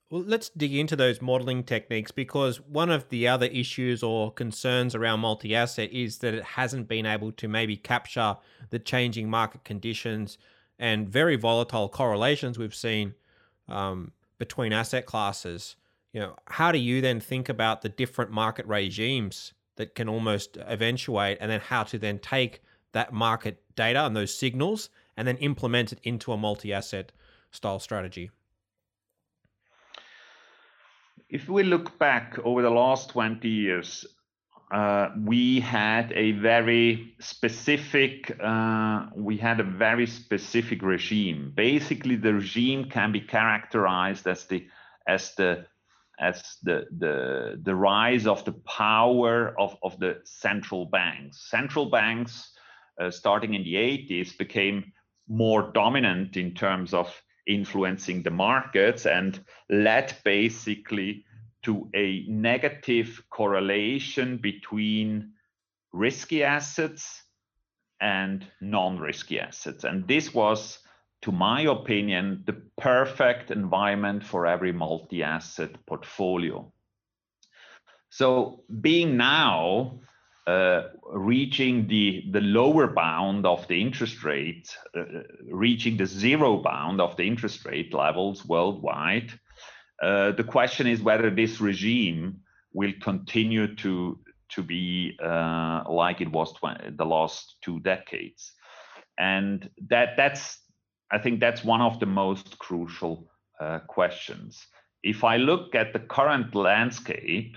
Well, 0.10 0.24
let's 0.26 0.50
dig 0.50 0.74
into 0.74 0.96
those 0.96 1.22
modeling 1.22 1.64
techniques 1.64 2.10
because 2.10 2.60
one 2.62 2.90
of 2.90 3.10
the 3.10 3.28
other 3.28 3.46
issues 3.46 4.02
or 4.02 4.32
concerns 4.32 4.96
around 4.96 5.20
multi 5.20 5.56
asset 5.56 5.92
is 5.92 6.18
that 6.20 6.34
it 6.34 6.44
hasn't 6.44 6.88
been 6.88 7.06
able 7.06 7.32
to 7.34 7.48
maybe 7.48 7.78
capture 7.78 8.38
the 8.72 8.80
changing 8.80 9.30
market 9.30 9.64
conditions 9.64 10.40
and 10.80 11.08
very 11.08 11.36
volatile 11.36 11.90
correlations 11.90 12.58
we've 12.58 12.74
seen 12.74 13.14
um, 13.70 14.12
between 14.38 14.74
asset 14.74 15.06
classes, 15.06 15.76
you 16.14 16.20
know, 16.20 16.36
how 16.48 16.72
do 16.72 16.80
you 16.80 17.02
then 17.02 17.20
think 17.20 17.50
about 17.50 17.82
the 17.82 17.90
different 17.90 18.32
market 18.32 18.66
regimes 18.66 19.54
that 19.76 19.96
can 19.96 20.10
almost 20.10 20.58
eventuate, 20.68 21.38
and 21.40 21.50
then 21.50 21.62
how 21.62 21.84
to 21.84 21.98
then 21.98 22.20
take 22.20 22.62
that 22.92 23.14
market 23.14 23.62
data 23.76 24.06
and 24.06 24.16
those 24.16 24.36
signals 24.36 24.90
and 25.16 25.28
then 25.28 25.38
implement 25.38 25.92
it 25.92 26.00
into 26.04 26.32
a 26.32 26.38
multi-asset 26.38 27.12
style 27.52 27.80
strategy? 27.80 28.32
If 31.30 31.48
we 31.48 31.64
look 31.64 32.00
back 32.00 32.40
over 32.44 32.62
the 32.62 32.72
last 32.72 33.10
20 33.12 33.48
years, 33.48 34.06
uh, 34.72 35.10
we 35.26 35.60
had 35.60 36.12
a 36.14 36.34
very 36.34 37.16
specific 37.20 38.38
uh, 38.42 39.08
we 39.16 39.38
had 39.38 39.60
a 39.60 39.64
very 39.64 40.06
specific 40.06 40.84
regime. 40.84 41.52
Basically 41.56 42.16
the 42.16 42.34
regime 42.34 42.90
can 42.90 43.12
be 43.12 43.22
characterized 43.22 44.28
as 44.28 44.46
the 44.46 44.68
as 45.08 45.34
the 45.36 45.66
as 46.20 46.58
the 46.62 46.86
the 47.00 47.60
the 47.64 47.74
rise 47.74 48.28
of 48.28 48.46
the 48.46 48.52
power 48.52 49.56
of 49.58 49.76
of 49.82 50.00
the 50.00 50.20
central 50.24 50.86
banks. 50.86 51.50
Central 51.50 51.90
banks 51.90 52.52
uh, 53.02 53.10
starting 53.10 53.56
in 53.56 53.64
the 53.64 53.76
80s 53.76 54.38
became 54.38 54.92
more 55.28 55.72
dominant 55.72 56.38
in 56.38 56.54
terms 56.54 56.94
of 56.94 57.10
influencing 57.48 58.22
the 58.22 58.30
markets 58.30 59.06
and 59.06 59.44
led 59.70 60.14
basically 60.24 61.24
to 61.64 61.90
a 61.94 62.26
negative 62.28 63.22
correlation 63.30 64.38
between 64.38 65.34
risky 65.92 66.44
assets 66.44 67.24
and 68.00 68.46
non-risky 68.62 69.40
assets. 69.40 69.84
And 69.84 70.08
this 70.08 70.34
was, 70.34 70.80
to 71.24 71.32
my 71.32 71.62
opinion, 71.62 72.44
the 72.46 72.62
perfect 72.78 73.52
environment 73.52 74.24
for 74.24 74.48
every 74.48 74.72
multi-asset 74.72 75.86
portfolio. 75.86 76.72
So 78.10 78.64
being 78.82 79.18
now 79.18 80.00
uh, 80.48 80.90
reaching 81.12 81.88
the, 81.88 82.24
the 82.32 82.42
lower 82.42 82.88
bound 82.88 83.46
of 83.46 83.68
the 83.68 83.80
interest 83.80 84.24
rate, 84.24 84.76
uh, 84.98 85.04
reaching 85.52 85.98
the 85.98 86.08
zero 86.08 86.58
bound 86.58 87.02
of 87.02 87.16
the 87.18 87.24
interest 87.24 87.66
rate 87.66 87.94
levels 87.94 88.46
worldwide, 88.46 89.32
uh, 90.02 90.32
the 90.32 90.44
question 90.44 90.88
is 90.88 91.02
whether 91.02 91.30
this 91.30 91.60
regime 91.62 92.42
will 92.74 92.94
continue 93.02 93.76
to 93.76 94.20
to 94.50 94.64
be 94.64 95.16
uh, 95.24 95.84
like 95.88 96.22
it 96.22 96.32
was 96.32 96.54
the 96.98 97.06
last 97.06 97.56
two 97.62 97.80
decades, 97.82 98.54
and 99.18 99.70
that 99.90 100.18
that's 100.18 100.60
I 101.12 101.18
think 101.18 101.40
that's 101.40 101.64
one 101.64 101.82
of 101.82 102.00
the 102.00 102.06
most 102.06 102.58
crucial 102.60 103.30
uh, 103.60 103.80
questions. 103.88 104.68
If 105.04 105.24
I 105.24 105.38
look 105.38 105.76
at 105.76 105.94
the 105.94 106.00
current 106.00 106.56
landscape, 106.56 107.56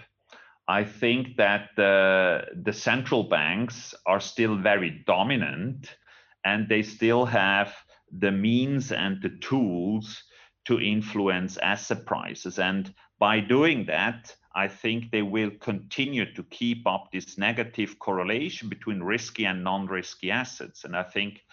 I 0.69 0.85
think 0.85 1.37
that 1.37 1.71
the, 1.77 2.47
the 2.63 2.73
central 2.73 3.25
banks 3.25 3.95
are 4.07 4.21
still 4.21 4.57
very 4.57 5.03
dominant 5.07 5.97
and 6.45 6.69
they 6.69 6.83
still 6.83 7.27
have 7.27 7.75
the 8.11 8.31
means 8.31 8.93
and 8.93 9.21
the 9.23 9.31
tools 9.41 10.23
to 10.65 10.81
influence 10.81 11.57
asset 11.59 12.07
prices. 12.07 12.59
And 12.59 12.95
by 13.19 13.41
doing 13.41 13.87
that, 13.87 14.35
I 14.55 14.69
think 14.69 15.11
they 15.11 15.23
will 15.23 15.51
continue 15.61 16.33
to 16.35 16.43
keep 16.45 16.87
up 16.87 17.11
this 17.13 17.39
negative 17.39 17.99
correlation 17.99 18.69
between 18.69 19.03
risky 19.03 19.47
and 19.47 19.65
non-risky 19.65 20.31
assets. 20.31 20.85
And 20.85 20.95
I 20.95 21.05
think 21.05 21.45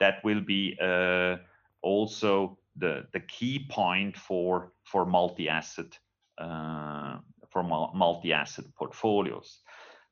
that 0.00 0.24
will 0.24 0.40
be 0.40 0.76
uh, 0.80 1.36
also 1.82 2.58
the, 2.76 3.06
the 3.12 3.20
key 3.20 3.66
point 3.70 4.16
for, 4.16 4.72
for 4.84 5.04
multi-asset 5.06 5.98
uh, 6.38 7.18
for 7.50 7.62
multi-asset 7.62 8.64
portfolios. 8.76 9.60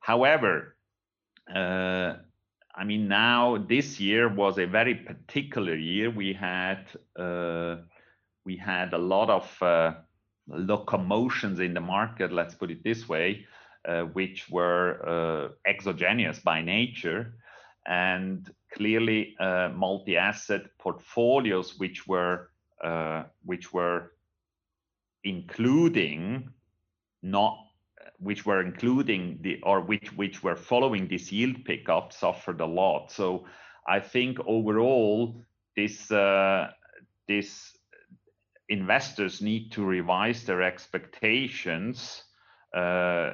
However, 0.01 0.77
uh, 1.55 2.15
I 2.75 2.85
mean, 2.85 3.09
now 3.09 3.59
this 3.69 4.01
year 4.01 4.29
was 4.29 4.59
a 4.59 4.67
very 4.67 4.95
particular 4.95 5.75
year. 5.75 6.11
We 6.11 6.33
had 6.33 6.87
uh, 7.19 7.77
we 8.47 8.57
had 8.57 8.95
a 8.95 8.99
lot 8.99 9.29
of 9.29 9.62
uh, 9.62 9.95
locomotions 10.49 11.61
in 11.61 11.75
the 11.75 11.81
market, 11.81 12.33
let's 12.33 12.55
put 12.55 12.71
it 12.71 12.83
this 12.85 13.09
way, 13.09 13.45
uh, 13.87 14.03
which 14.03 14.49
were 14.49 15.03
uh, 15.07 15.49
exogenous 15.69 16.38
by 16.38 16.62
nature, 16.62 17.35
and 17.87 18.50
clearly 18.73 19.35
uh, 19.41 19.69
multi-asset 19.75 20.62
portfolios 20.79 21.79
which 21.79 22.07
were 22.07 22.50
uh, 22.83 23.25
which 23.45 23.73
were 23.73 24.12
including 25.25 26.49
not 27.23 27.59
which 28.19 28.47
were 28.47 28.62
including 28.62 29.38
the 29.43 29.61
or 29.62 29.81
which 29.81 30.12
which 30.17 30.43
were 30.43 30.57
following 30.57 31.09
this 31.09 31.33
yield 31.33 31.65
pickup 31.65 32.12
suffered 32.12 32.61
a 32.61 32.67
lot. 32.67 33.11
So 33.11 33.45
I 33.88 34.00
think 34.00 34.38
overall 34.47 35.41
this 35.76 36.11
uh, 36.11 36.71
this 37.29 37.75
investors 38.69 39.41
need 39.41 39.73
to 39.73 39.85
revise 39.85 40.45
their 40.45 40.63
expectations 40.63 42.23
uh, 42.75 43.33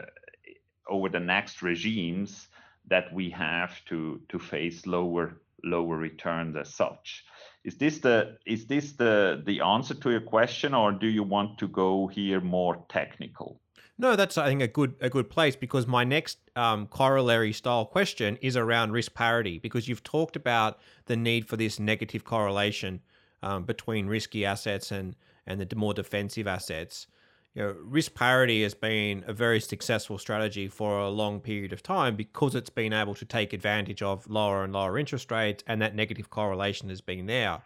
over 0.88 1.08
the 1.08 1.20
next 1.20 1.62
regimes 1.62 2.48
that 2.88 3.12
we 3.12 3.30
have 3.30 3.84
to 3.86 4.20
to 4.28 4.38
face 4.38 4.86
lower 4.86 5.40
lower 5.64 5.96
returns 5.96 6.56
as 6.56 6.74
such. 6.74 7.24
Is 7.64 7.76
this 7.76 7.98
the 7.98 8.36
is 8.46 8.66
this 8.66 8.92
the 8.92 9.42
the 9.46 9.60
answer 9.60 9.94
to 9.94 10.10
your 10.10 10.20
question, 10.20 10.74
or 10.74 10.92
do 10.92 11.06
you 11.06 11.22
want 11.22 11.58
to 11.58 11.68
go 11.68 12.08
here 12.08 12.40
more 12.40 12.84
technical? 12.88 13.60
No, 13.98 14.16
that's 14.16 14.36
I 14.36 14.48
think 14.48 14.62
a 14.62 14.68
good 14.68 14.94
a 15.00 15.08
good 15.08 15.30
place 15.30 15.54
because 15.54 15.86
my 15.86 16.02
next 16.02 16.38
um, 16.56 16.88
corollary 16.88 17.52
style 17.52 17.86
question 17.86 18.36
is 18.42 18.56
around 18.56 18.92
risk 18.92 19.14
parity 19.14 19.58
because 19.58 19.86
you've 19.86 20.02
talked 20.02 20.34
about 20.34 20.80
the 21.06 21.16
need 21.16 21.46
for 21.46 21.56
this 21.56 21.78
negative 21.78 22.24
correlation 22.24 23.00
um, 23.42 23.64
between 23.64 24.06
risky 24.06 24.44
assets 24.44 24.90
and 24.90 25.16
and 25.46 25.60
the 25.60 25.76
more 25.76 25.94
defensive 25.94 26.46
assets. 26.46 27.06
You 27.54 27.62
know, 27.62 27.76
risk 27.82 28.14
parity 28.14 28.62
has 28.62 28.74
been 28.74 29.24
a 29.26 29.32
very 29.32 29.60
successful 29.60 30.16
strategy 30.16 30.68
for 30.68 31.00
a 31.00 31.10
long 31.10 31.40
period 31.40 31.72
of 31.72 31.82
time 31.82 32.16
because 32.16 32.54
it's 32.54 32.70
been 32.70 32.92
able 32.92 33.14
to 33.16 33.24
take 33.26 33.52
advantage 33.52 34.00
of 34.00 34.26
lower 34.30 34.64
and 34.64 34.72
lower 34.72 34.98
interest 34.98 35.30
rates, 35.30 35.62
and 35.66 35.82
that 35.82 35.94
negative 35.94 36.30
correlation 36.30 36.88
has 36.88 37.00
been 37.00 37.26
there. 37.26 37.60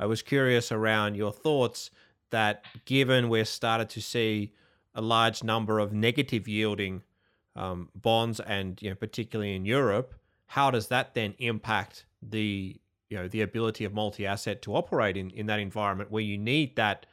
I 0.00 0.06
was 0.06 0.22
curious 0.22 0.72
around 0.72 1.14
your 1.14 1.30
thoughts 1.30 1.90
that 2.30 2.64
given 2.86 3.28
we're 3.28 3.44
started 3.44 3.90
to 3.90 4.00
see 4.00 4.52
a 4.94 5.00
large 5.00 5.44
number 5.44 5.78
of 5.78 5.92
negative 5.92 6.48
yielding 6.48 7.02
um, 7.54 7.90
bonds, 7.94 8.40
and 8.40 8.80
you 8.82 8.88
know, 8.90 8.96
particularly 8.96 9.54
in 9.54 9.64
Europe, 9.64 10.14
how 10.46 10.70
does 10.70 10.88
that 10.88 11.14
then 11.14 11.34
impact 11.38 12.06
the 12.22 12.80
you 13.10 13.16
know 13.18 13.28
the 13.28 13.42
ability 13.42 13.84
of 13.84 13.92
multi-asset 13.92 14.62
to 14.62 14.74
operate 14.74 15.16
in, 15.16 15.30
in 15.30 15.46
that 15.46 15.60
environment 15.60 16.10
where 16.10 16.22
you 16.22 16.38
need 16.38 16.76
that 16.76 17.06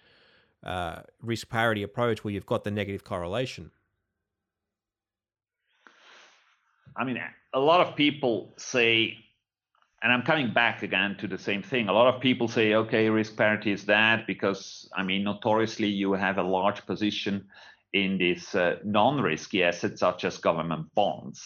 uh, 0.64 1.02
risk 1.22 1.50
parity 1.50 1.84
approach 1.84 2.24
where 2.24 2.34
you've 2.34 2.46
got 2.46 2.64
the 2.64 2.72
negative 2.72 3.04
correlation? 3.04 3.72
I 6.96 7.04
mean, 7.04 7.20
a 7.54 7.60
lot 7.60 7.86
of 7.86 7.96
people 7.96 8.54
say, 8.58 9.18
and 10.02 10.12
I'm 10.12 10.24
coming 10.24 10.54
back 10.54 10.82
again 10.84 11.16
to 11.20 11.28
the 11.28 11.38
same 11.38 11.62
thing. 11.62 11.90
A 11.90 11.94
lot 11.94 12.14
of 12.14 12.22
people 12.22 12.48
say, 12.48 12.74
okay, 12.74 13.10
risk 13.10 13.36
parity 13.36 13.72
is 13.72 13.86
that 13.86 14.26
because, 14.26 14.90
I 14.96 15.04
mean, 15.04 15.24
notoriously 15.24 15.88
you 15.88 16.14
have 16.14 16.38
a 16.38 16.44
large 16.44 16.86
position 16.86 17.48
in 17.94 18.18
these 18.18 18.54
uh, 18.56 18.78
non-risky 18.84 19.64
assets 19.64 20.00
such 20.00 20.26
as 20.26 20.38
government 20.38 20.88
bonds. 20.96 21.46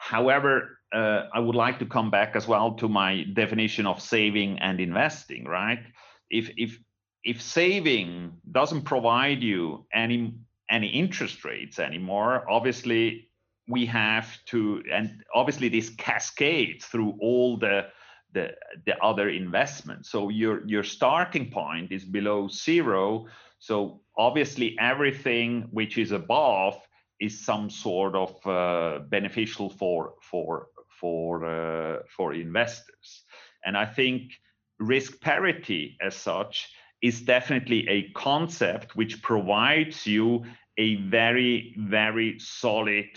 However, 0.00 0.78
uh, 0.92 1.28
I 1.32 1.40
would 1.40 1.54
like 1.54 1.78
to 1.80 1.86
come 1.86 2.10
back 2.10 2.34
as 2.34 2.48
well 2.48 2.72
to 2.76 2.88
my 2.88 3.24
definition 3.34 3.86
of 3.86 4.00
saving 4.00 4.58
and 4.58 4.80
investing, 4.80 5.44
right? 5.44 5.84
If 6.30 6.50
if 6.56 6.78
if 7.22 7.42
saving 7.42 8.32
doesn't 8.50 8.82
provide 8.82 9.42
you 9.42 9.86
any 9.92 10.34
any 10.70 10.88
interest 10.88 11.44
rates 11.44 11.78
anymore, 11.78 12.50
obviously 12.50 13.28
we 13.68 13.84
have 13.86 14.26
to, 14.46 14.82
and 14.90 15.22
obviously 15.34 15.68
this 15.68 15.90
cascades 15.90 16.86
through 16.86 17.18
all 17.20 17.58
the 17.58 17.88
the 18.32 18.54
the 18.86 18.96
other 19.04 19.28
investments. 19.28 20.10
So 20.10 20.30
your 20.30 20.66
your 20.66 20.82
starting 20.82 21.50
point 21.50 21.92
is 21.92 22.06
below 22.06 22.48
zero. 22.48 23.26
So 23.58 24.00
obviously 24.16 24.78
everything 24.80 25.68
which 25.72 25.98
is 25.98 26.12
above 26.12 26.80
is 27.20 27.44
some 27.44 27.70
sort 27.70 28.14
of 28.14 28.46
uh, 28.46 29.00
beneficial 29.08 29.70
for 29.70 30.14
for 30.22 30.68
for 31.00 31.44
uh, 31.44 31.98
for 32.16 32.34
investors. 32.34 33.24
And 33.64 33.76
I 33.76 33.86
think 33.86 34.32
risk 34.78 35.20
parity 35.20 35.96
as 36.00 36.14
such 36.14 36.70
is 37.02 37.22
definitely 37.22 37.88
a 37.88 38.10
concept 38.12 38.96
which 38.96 39.22
provides 39.22 40.06
you 40.06 40.44
a 40.78 40.96
very 40.96 41.74
very 41.78 42.38
solid 42.38 43.08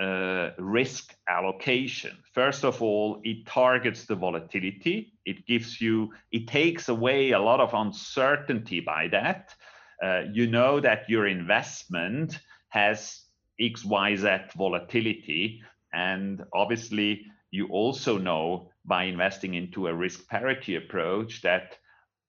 uh, 0.00 0.50
risk 0.58 1.14
allocation. 1.28 2.16
First 2.32 2.64
of 2.64 2.80
all, 2.80 3.20
it 3.24 3.46
targets 3.46 4.06
the 4.06 4.14
volatility. 4.14 5.12
It 5.24 5.46
gives 5.46 5.80
you, 5.80 6.12
it 6.30 6.48
takes 6.48 6.88
away 6.88 7.32
a 7.32 7.38
lot 7.38 7.60
of 7.60 7.74
uncertainty 7.74 8.80
by 8.80 9.08
that. 9.08 9.54
Uh, 10.02 10.22
you 10.32 10.46
know 10.46 10.80
that 10.80 11.08
your 11.08 11.26
investment 11.26 12.40
has 12.70 13.21
XYZ 13.60 14.52
volatility. 14.54 15.62
And 15.92 16.44
obviously, 16.52 17.26
you 17.50 17.68
also 17.68 18.18
know 18.18 18.70
by 18.84 19.04
investing 19.04 19.54
into 19.54 19.86
a 19.86 19.94
risk 19.94 20.26
parity 20.28 20.76
approach 20.76 21.42
that 21.42 21.76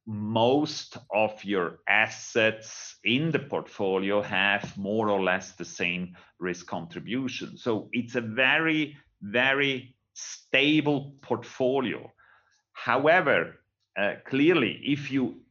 most 0.06 0.98
of 1.14 1.44
your 1.46 1.80
assets 1.88 2.98
in 3.06 3.32
the 3.32 3.40
portfolio 3.40 4.22
have 4.22 4.78
more 4.78 5.10
or 5.10 5.24
less 5.24 5.54
the 5.54 5.66
same 5.66 6.16
risk 6.40 6.68
contribution. 6.68 7.58
So 7.58 7.90
it's 7.94 8.16
a 8.16 8.22
very, 8.22 8.98
very 9.22 9.96
stable 10.14 11.16
portfolio. 11.22 12.12
However, 12.74 13.62
uh, 13.98 14.16
clearly, 14.26 14.82
if 14.84 15.10
you 15.10 15.42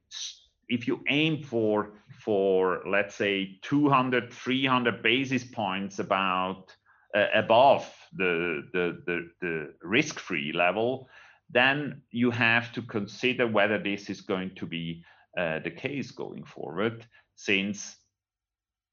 if 0.72 0.86
you 0.88 1.00
aim 1.08 1.42
for 1.42 1.92
for 2.24 2.82
let's 2.86 3.14
say 3.14 3.58
200 3.62 4.32
300 4.32 5.02
basis 5.02 5.44
points 5.44 5.98
about 5.98 6.74
uh, 7.14 7.26
above 7.34 7.92
the 8.16 8.62
the 8.72 9.02
the, 9.06 9.28
the 9.40 9.74
risk 9.82 10.18
free 10.18 10.52
level 10.52 11.08
then 11.50 12.02
you 12.10 12.30
have 12.30 12.72
to 12.72 12.80
consider 12.82 13.46
whether 13.46 13.78
this 13.78 14.08
is 14.08 14.22
going 14.22 14.50
to 14.54 14.66
be 14.66 15.04
uh, 15.38 15.58
the 15.60 15.70
case 15.70 16.10
going 16.10 16.44
forward 16.44 17.06
since 17.36 17.96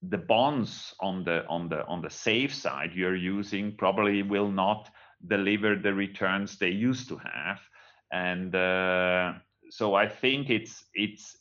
the 0.10 0.18
bonds 0.18 0.94
on 1.00 1.24
the 1.24 1.46
on 1.48 1.70
the 1.70 1.86
on 1.86 2.02
the 2.02 2.10
safe 2.10 2.54
side 2.54 2.92
you're 2.94 3.16
using 3.16 3.76
probably 3.78 4.24
will 4.24 4.52
not 4.52 4.90
deliver 5.28 5.76
the 5.76 5.94
returns 5.94 6.58
they 6.58 6.70
used 6.70 7.10
to 7.10 7.18
have. 7.18 7.60
And 8.12 8.56
uh, 8.56 9.34
so 9.70 9.96
i 9.96 10.08
think 10.08 10.50
it's 10.50 10.84
it's 10.94 11.38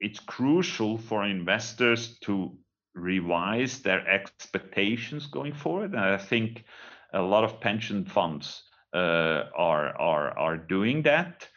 it's 0.00 0.20
crucial 0.20 0.98
for 0.98 1.24
investors 1.24 2.18
to 2.20 2.56
revise 2.94 3.80
their 3.80 4.06
expectations 4.08 5.26
going 5.26 5.54
forward. 5.54 5.92
And 5.92 6.00
I 6.00 6.16
think 6.16 6.64
a 7.12 7.20
lot 7.20 7.44
of 7.44 7.60
pension 7.60 8.04
funds 8.04 8.62
uh, 8.94 9.44
are, 9.56 9.96
are, 9.98 10.38
are 10.38 10.56
doing 10.56 11.02
that. 11.02 11.48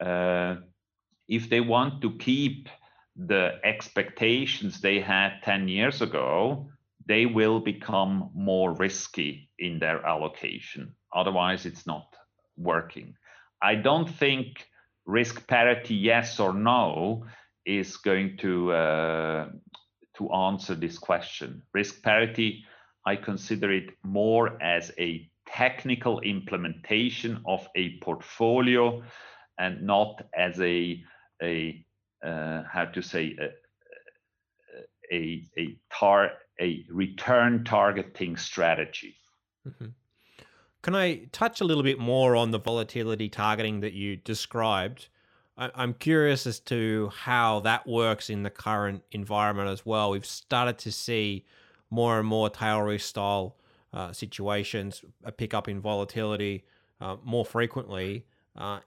Uh, 0.00 0.56
if 1.28 1.50
they 1.50 1.60
want 1.60 2.02
to 2.02 2.16
keep 2.18 2.68
the 3.16 3.58
expectations 3.64 4.80
they 4.80 5.00
had 5.00 5.40
10 5.42 5.68
years 5.68 6.02
ago, 6.02 6.68
they 7.06 7.26
will 7.26 7.60
become 7.60 8.30
more 8.34 8.72
risky 8.74 9.50
in 9.58 9.78
their 9.78 10.04
allocation. 10.06 10.94
Otherwise, 11.12 11.66
it's 11.66 11.86
not 11.86 12.14
working. 12.56 13.14
I 13.62 13.74
don't 13.74 14.08
think 14.08 14.66
risk 15.06 15.46
parity, 15.48 15.94
yes 15.94 16.38
or 16.38 16.52
no, 16.52 17.24
is 17.68 17.98
going 17.98 18.36
to 18.38 18.72
uh, 18.72 19.48
to 20.16 20.32
answer 20.32 20.74
this 20.74 20.98
question. 20.98 21.62
Risk 21.74 22.02
parity, 22.02 22.64
I 23.06 23.14
consider 23.16 23.70
it 23.70 23.90
more 24.02 24.60
as 24.62 24.90
a 24.98 25.30
technical 25.46 26.20
implementation 26.20 27.40
of 27.46 27.66
a 27.76 27.98
portfolio 28.00 29.02
and 29.58 29.82
not 29.82 30.22
as 30.36 30.58
a 30.60 31.02
a 31.42 31.84
uh, 32.24 32.62
how 32.70 32.86
to 32.86 33.02
say 33.02 33.36
a 33.40 33.48
a 35.12 35.44
a, 35.58 35.76
tar 35.90 36.32
a 36.60 36.84
return 36.90 37.64
targeting 37.64 38.36
strategy. 38.36 39.14
Mm-hmm. 39.66 39.86
Can 40.82 40.94
I 40.94 41.26
touch 41.32 41.60
a 41.60 41.64
little 41.64 41.82
bit 41.82 41.98
more 41.98 42.34
on 42.34 42.50
the 42.50 42.58
volatility 42.58 43.28
targeting 43.28 43.80
that 43.80 43.92
you 43.92 44.16
described? 44.16 45.08
I'm 45.58 45.94
curious 45.94 46.46
as 46.46 46.60
to 46.60 47.10
how 47.14 47.60
that 47.60 47.86
works 47.86 48.30
in 48.30 48.44
the 48.44 48.50
current 48.50 49.02
environment 49.10 49.68
as 49.68 49.84
well. 49.84 50.10
We've 50.10 50.24
started 50.24 50.78
to 50.78 50.92
see 50.92 51.44
more 51.90 52.20
and 52.20 52.28
more 52.28 52.48
tail 52.48 52.80
risk 52.82 53.08
style 53.08 53.56
uh, 53.92 54.12
situations, 54.12 55.04
a 55.24 55.32
pickup 55.32 55.68
in 55.68 55.80
volatility 55.80 56.64
uh, 57.00 57.16
more 57.24 57.44
frequently. 57.44 58.24
Uh, 58.56 58.80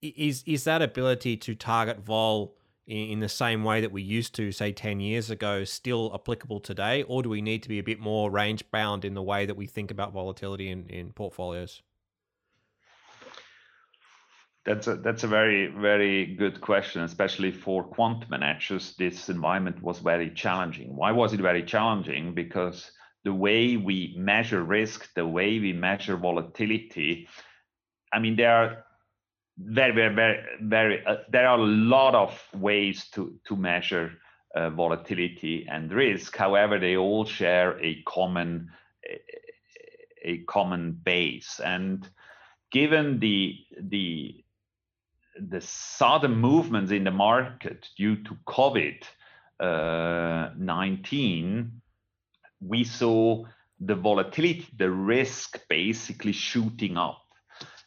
is 0.00 0.42
is 0.46 0.64
that 0.64 0.82
ability 0.82 1.36
to 1.36 1.54
target 1.54 2.00
vol 2.00 2.56
in, 2.86 3.20
the 3.20 3.28
same 3.28 3.62
way 3.62 3.80
that 3.80 3.92
we 3.92 4.02
used 4.02 4.34
to, 4.34 4.50
say, 4.50 4.72
10 4.72 5.00
years 5.00 5.30
ago, 5.30 5.64
still 5.64 6.10
applicable 6.14 6.60
today? 6.60 7.04
Or 7.04 7.22
do 7.22 7.28
we 7.28 7.40
need 7.40 7.62
to 7.62 7.68
be 7.68 7.78
a 7.78 7.82
bit 7.82 8.00
more 8.00 8.30
range 8.30 8.68
bound 8.70 9.04
in 9.04 9.14
the 9.14 9.22
way 9.22 9.46
that 9.46 9.56
we 9.56 9.66
think 9.66 9.90
about 9.90 10.12
volatility 10.12 10.68
in, 10.68 10.88
in 10.88 11.12
portfolios? 11.12 11.82
That's 14.64 14.86
a 14.86 14.94
that's 14.96 15.24
a 15.24 15.28
very 15.28 15.66
very 15.66 16.36
good 16.36 16.60
question, 16.60 17.02
especially 17.02 17.50
for 17.50 17.82
quant 17.82 18.30
managers. 18.30 18.94
This 18.96 19.28
environment 19.28 19.82
was 19.82 19.98
very 19.98 20.30
challenging. 20.30 20.94
Why 20.94 21.10
was 21.10 21.32
it 21.32 21.40
very 21.40 21.64
challenging? 21.64 22.32
Because 22.34 22.92
the 23.24 23.34
way 23.34 23.76
we 23.76 24.14
measure 24.16 24.62
risk, 24.62 25.12
the 25.14 25.26
way 25.26 25.58
we 25.58 25.72
measure 25.72 26.16
volatility, 26.16 27.28
I 28.12 28.20
mean, 28.20 28.36
there 28.36 28.54
are 28.54 28.84
very 29.58 29.92
very 29.92 30.14
very 30.14 30.44
very 30.60 31.06
uh, 31.06 31.16
there 31.28 31.48
are 31.48 31.58
a 31.58 31.62
lot 31.66 32.14
of 32.14 32.40
ways 32.54 33.08
to 33.10 33.34
to 33.48 33.56
measure 33.56 34.12
uh, 34.54 34.70
volatility 34.70 35.66
and 35.68 35.92
risk. 35.92 36.36
However, 36.36 36.78
they 36.78 36.96
all 36.96 37.24
share 37.24 37.80
a 37.80 38.00
common 38.02 38.70
a, 39.04 39.20
a 40.24 40.38
common 40.44 40.92
base 40.92 41.58
and 41.58 42.08
given 42.70 43.18
the 43.18 43.56
the 43.80 44.41
the 45.36 45.60
sudden 45.60 46.36
movements 46.36 46.92
in 46.92 47.04
the 47.04 47.10
market 47.10 47.88
due 47.96 48.16
to 48.24 48.36
COVID 48.46 49.02
uh, 49.60 50.50
19, 50.56 51.80
we 52.60 52.84
saw 52.84 53.44
the 53.80 53.94
volatility, 53.94 54.66
the 54.76 54.90
risk 54.90 55.60
basically 55.68 56.32
shooting 56.32 56.96
up. 56.96 57.22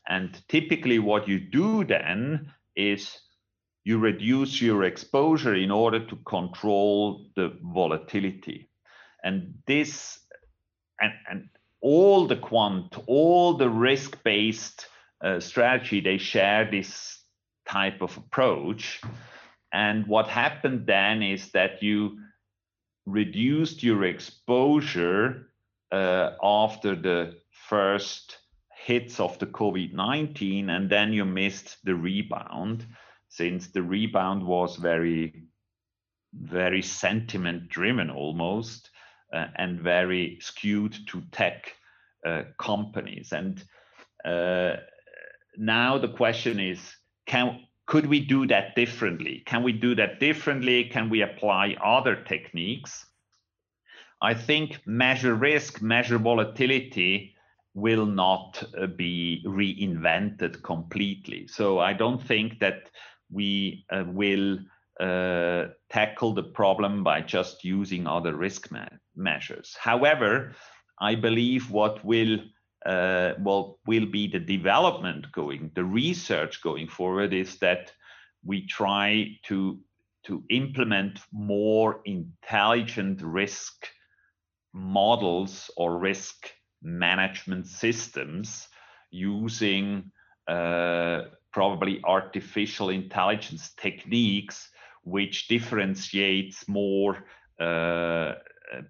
And 0.08 0.40
typically, 0.50 1.00
what 1.00 1.28
you 1.28 1.40
do 1.40 1.84
then 1.84 2.52
is 2.76 3.18
you 3.84 3.98
reduce 3.98 4.62
your 4.62 4.84
exposure 4.84 5.56
in 5.56 5.72
order 5.72 6.06
to 6.06 6.16
control 6.28 7.28
the 7.36 7.58
volatility. 7.62 8.70
And 9.24 9.56
this, 9.66 10.20
and, 11.00 11.14
and 11.30 11.50
all 11.82 12.28
the 12.28 12.36
quant, 12.36 12.96
all 13.08 13.56
the 13.56 13.70
risk 13.70 14.22
based 14.24 14.88
uh, 15.24 15.40
strategy, 15.40 16.02
they 16.02 16.18
share 16.18 16.70
this 16.70 17.20
type 17.68 18.02
of 18.02 18.16
approach. 18.18 19.02
And 19.74 20.08
what 20.08 20.28
happened 20.28 20.86
then 20.86 21.22
is 21.22 21.52
that 21.52 21.84
you 21.84 22.20
reduced 23.06 23.84
your 23.84 24.06
exposure 24.06 25.52
uh, 25.92 26.32
after 26.42 26.96
the 26.96 27.36
first 27.68 28.38
hits 28.86 29.20
of 29.20 29.38
the 29.40 29.48
COVID 29.48 29.94
19, 29.94 30.70
and 30.70 30.90
then 30.90 31.14
you 31.14 31.26
missed 31.26 31.78
the 31.84 31.96
rebound 31.96 32.86
since 33.30 33.68
the 33.68 33.82
rebound 33.82 34.46
was 34.46 34.78
very, 34.78 35.44
very 36.34 36.82
sentiment 36.82 37.68
driven 37.68 38.10
almost 38.10 38.90
uh, 39.34 39.48
and 39.58 39.82
very 39.82 40.38
skewed 40.40 40.96
to 41.08 41.22
tech 41.32 41.74
uh, 42.26 42.44
companies. 42.58 43.34
And 43.34 43.64
uh, 44.24 44.78
now 45.58 45.98
the 45.98 46.08
question 46.08 46.60
is 46.60 46.80
can 47.26 47.62
could 47.88 48.08
we 48.08 48.20
do 48.20 48.48
that 48.48 48.76
differently? 48.76 49.44
Can 49.46 49.62
we 49.62 49.72
do 49.72 49.94
that 49.96 50.20
differently? 50.20 50.86
Can 50.86 51.10
we 51.10 51.22
apply 51.22 51.76
other 51.84 52.16
techniques? 52.16 53.06
I 54.22 54.34
think 54.34 54.82
measure 54.88 55.36
risk, 55.36 55.82
measure 55.82 56.18
volatility 56.18 57.36
will 57.76 58.06
not 58.06 58.64
uh, 58.82 58.88
be 58.88 59.44
reinvented 59.46 60.64
completely. 60.64 61.48
So 61.48 61.80
I 61.80 61.94
don't 61.94 62.22
think 62.24 62.60
that 62.60 62.90
we 63.30 63.86
uh, 63.92 64.06
will 64.08 64.60
uh, 65.00 65.66
tackle 65.90 66.34
the 66.34 66.44
problem 66.44 67.04
by 67.04 67.22
just 67.22 67.64
using 67.64 68.08
other 68.08 68.36
risk 68.36 68.70
measures. 69.16 69.76
However, 69.80 70.56
I 71.00 71.16
believe 71.16 71.70
what 71.70 72.04
will 72.06 72.40
uh, 72.86 73.34
what 73.40 73.76
will 73.88 74.06
be 74.06 74.28
the 74.28 74.40
development 74.40 75.32
going, 75.32 75.72
the 75.76 75.84
research 75.84 76.62
going 76.62 76.88
forward 76.88 77.34
is 77.34 77.58
that 77.58 77.92
we 78.44 78.66
try 78.68 79.38
to 79.44 79.80
to 80.26 80.44
implement 80.50 81.20
more 81.32 82.02
intelligent 82.06 83.22
risk 83.22 83.88
models 84.74 85.70
or 85.78 86.00
risk 86.00 86.52
management 86.82 87.68
systems 87.68 88.68
using 89.12 90.12
uh, 90.48 91.22
probably 91.52 92.02
artificial 92.04 92.90
intelligence 92.90 93.72
techniques 93.78 94.70
which 95.04 95.48
differentiates 95.48 96.68
more 96.68 97.26
uh, 97.60 98.34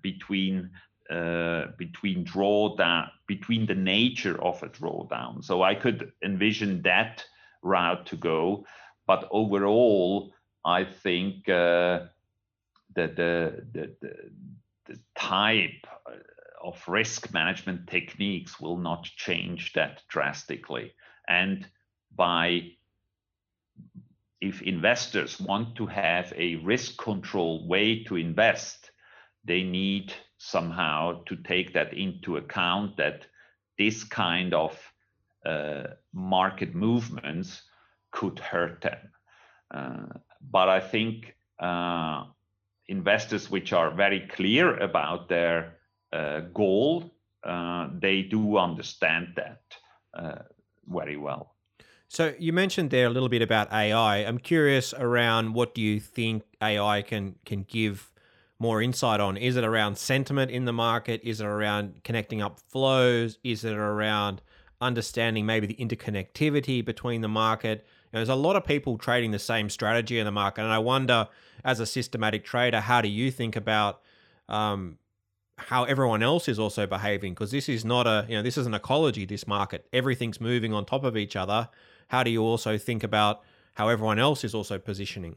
between 0.02 0.70
uh, 1.10 1.68
between 1.78 2.26
drawdown 2.26 3.10
between 3.28 3.66
the 3.66 3.76
nature 3.76 4.42
of 4.42 4.62
a 4.64 4.70
drawdown. 4.70 5.44
So 5.44 5.64
I 5.64 5.76
could 5.76 6.12
envision 6.24 6.82
that 6.84 7.24
route 7.62 8.06
to 8.08 8.16
go, 8.16 8.66
but 9.08 9.28
overall, 9.32 10.32
I 10.64 10.84
think 10.84 11.50
uh, 11.50 12.08
that 12.96 13.16
the, 13.16 13.66
the, 13.72 13.96
the, 14.02 14.16
the 14.86 15.00
type 15.18 15.88
of 16.64 16.82
risk 16.88 17.34
management 17.34 17.88
techniques 17.88 18.60
will 18.60 18.78
not 18.78 19.04
change 19.04 19.74
that 19.74 20.02
drastically. 20.08 20.94
And 21.28 21.68
by 22.16 22.72
if 24.42 24.62
investors 24.62 25.40
want 25.40 25.76
to 25.76 25.86
have 25.86 26.34
a 26.36 26.56
risk 26.58 26.98
control 26.98 27.68
way 27.68 28.04
to 28.04 28.16
invest, 28.16 28.85
they 29.46 29.64
need 29.64 30.14
somehow 30.38 31.24
to 31.26 31.36
take 31.36 31.74
that 31.74 31.94
into 31.94 32.38
account 32.38 32.98
that 32.98 33.26
this 33.78 34.04
kind 34.04 34.54
of 34.54 34.78
uh, 35.46 35.84
market 36.14 36.74
movements 36.74 37.64
could 38.12 38.40
hurt 38.40 38.82
them. 38.82 39.12
Uh, 39.74 40.18
but 40.52 40.70
I 40.70 40.80
think 40.80 41.36
uh, 41.60 42.26
investors 42.88 43.50
which 43.50 43.74
are 43.74 43.92
very 43.92 44.28
clear 44.28 44.78
about 44.78 45.30
their 45.30 45.78
uh, 46.14 46.42
goal, 46.54 47.12
uh, 47.44 47.90
they 48.00 48.22
do 48.24 48.58
understand 48.58 49.34
that 49.36 49.62
uh, 50.14 50.44
very 50.88 51.18
well. 51.18 51.56
So 52.08 52.34
you 52.40 52.54
mentioned 52.54 52.92
there 52.92 53.08
a 53.08 53.10
little 53.10 53.30
bit 53.30 53.42
about 53.42 53.72
AI. 53.74 54.18
I'm 54.18 54.38
curious 54.38 54.94
around 54.94 55.54
what 55.54 55.76
do 55.76 55.82
you 55.82 56.00
think 56.00 56.44
AI 56.62 57.02
can 57.02 57.36
can 57.46 57.64
give 57.64 58.12
more 58.66 58.82
insight 58.82 59.20
on? 59.20 59.38
Is 59.38 59.58
it 59.58 59.64
around 59.64 59.96
sentiment 59.96 60.50
in 60.50 60.66
the 60.66 60.74
market? 60.74 61.22
Is 61.24 61.40
it 61.40 61.46
around 61.46 62.04
connecting 62.04 62.42
up 62.42 62.60
flows? 62.60 63.38
Is 63.44 63.64
it 63.64 63.74
around 63.74 64.42
understanding 64.82 65.46
maybe 65.46 65.68
the 65.68 65.76
interconnectivity 65.76 66.84
between 66.84 67.22
the 67.22 67.28
market? 67.28 67.86
You 67.86 68.10
know, 68.14 68.20
there's 68.20 68.30
a 68.30 68.36
lot 68.36 68.56
of 68.56 68.66
people 68.66 68.98
trading 68.98 69.30
the 69.30 69.40
same 69.40 69.70
strategy 69.70 70.18
in 70.18 70.26
the 70.26 70.32
market, 70.32 70.64
and 70.64 70.72
I 70.72 70.80
wonder, 70.80 71.28
as 71.64 71.80
a 71.80 71.86
systematic 71.86 72.44
trader, 72.44 72.80
how 72.80 73.02
do 73.02 73.08
you 73.08 73.30
think 73.30 73.56
about 73.56 74.02
um, 74.50 74.98
how 75.58 75.84
everyone 75.84 76.24
else 76.24 76.48
is 76.48 76.58
also 76.58 76.88
behaving? 76.88 77.34
Because 77.34 77.52
this 77.52 77.70
is 77.70 77.86
not 77.86 78.08
a 78.08 78.26
you 78.28 78.36
know 78.36 78.42
this 78.42 78.58
is 78.58 78.66
an 78.66 78.74
ecology. 78.74 79.26
This 79.26 79.46
market, 79.46 79.88
everything's 79.94 80.42
moving 80.42 80.74
on 80.74 80.86
top 80.86 81.04
of 81.04 81.16
each 81.16 81.36
other. 81.36 81.70
How 82.08 82.24
do 82.24 82.32
you 82.32 82.42
also 82.42 82.80
think 82.80 83.04
about 83.04 83.44
how 83.76 83.90
everyone 83.90 84.18
else 84.18 84.44
is 84.44 84.56
also 84.56 84.80
positioning? 84.80 85.36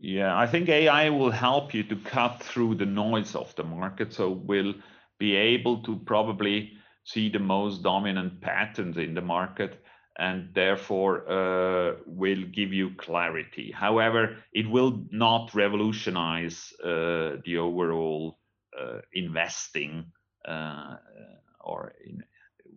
Yeah, 0.00 0.38
I 0.38 0.46
think 0.46 0.68
AI 0.68 1.10
will 1.10 1.32
help 1.32 1.74
you 1.74 1.82
to 1.84 1.96
cut 1.96 2.40
through 2.42 2.76
the 2.76 2.86
noise 2.86 3.34
of 3.34 3.54
the 3.56 3.64
market. 3.64 4.12
So 4.12 4.30
we'll 4.30 4.74
be 5.18 5.34
able 5.34 5.82
to 5.82 5.96
probably 6.06 6.72
see 7.04 7.28
the 7.28 7.40
most 7.40 7.82
dominant 7.82 8.40
patterns 8.40 8.96
in 8.96 9.14
the 9.14 9.20
market 9.20 9.82
and 10.18 10.50
therefore 10.54 11.28
uh, 11.28 11.96
will 12.06 12.42
give 12.52 12.72
you 12.72 12.90
clarity. 12.96 13.72
However, 13.72 14.36
it 14.52 14.68
will 14.68 15.04
not 15.10 15.54
revolutionize 15.54 16.72
uh, 16.84 17.36
the 17.44 17.58
overall 17.58 18.38
uh, 18.78 19.00
investing 19.12 20.12
uh, 20.46 20.96
or 21.60 21.92
in, 22.04 22.22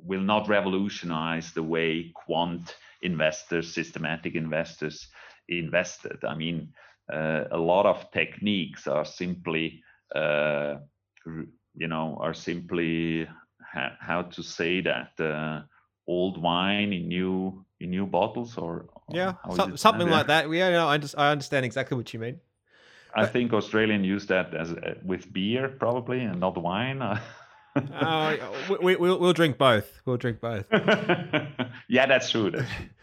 will 0.03 0.21
not 0.21 0.47
revolutionize 0.47 1.51
the 1.53 1.63
way 1.63 2.12
quant 2.15 2.75
investors, 3.03 3.73
systematic 3.73 4.36
investors 4.36 5.07
invested. 5.47 6.23
I 6.27 6.36
mean, 6.36 6.73
a 7.09 7.57
lot 7.57 7.85
of 7.85 8.11
techniques 8.11 8.87
are 8.87 9.05
simply 9.05 9.83
uh, 10.15 10.75
you 11.75 11.87
know 11.87 12.17
are 12.19 12.33
simply 12.33 13.27
ha- 13.73 13.95
how 13.99 14.21
to 14.23 14.43
say 14.43 14.81
that 14.81 15.11
uh, 15.19 15.61
old 16.07 16.41
wine 16.41 16.93
in 16.93 17.07
new 17.07 17.65
in 17.79 17.89
new 17.89 18.05
bottles 18.05 18.57
or, 18.57 18.89
or 19.07 19.15
yeah 19.15 19.33
so, 19.55 19.75
something 19.75 20.09
like 20.09 20.27
that. 20.27 20.51
Yeah 20.51 20.69
no, 20.71 20.87
I, 20.87 20.97
just, 20.97 21.17
I 21.17 21.31
understand 21.31 21.65
exactly 21.65 21.97
what 21.97 22.13
you 22.13 22.19
mean. 22.19 22.39
I 23.13 23.25
think 23.25 23.53
Australian 23.53 24.03
use 24.03 24.25
that 24.27 24.53
as 24.53 24.71
uh, 24.71 24.95
with 25.03 25.31
beer 25.33 25.67
probably 25.67 26.21
and 26.21 26.39
not 26.39 26.57
wine. 26.57 27.01
uh, 27.75 28.38
we, 28.81 28.95
will 28.95 29.19
we'll 29.19 29.34
drink 29.34 29.57
both. 29.57 30.01
We'll 30.05 30.17
drink 30.17 30.39
both. 30.39 30.65
yeah, 31.88 32.05
that's 32.05 32.29
true. 32.29 32.51
That's 32.51 32.69
true. 32.75 32.86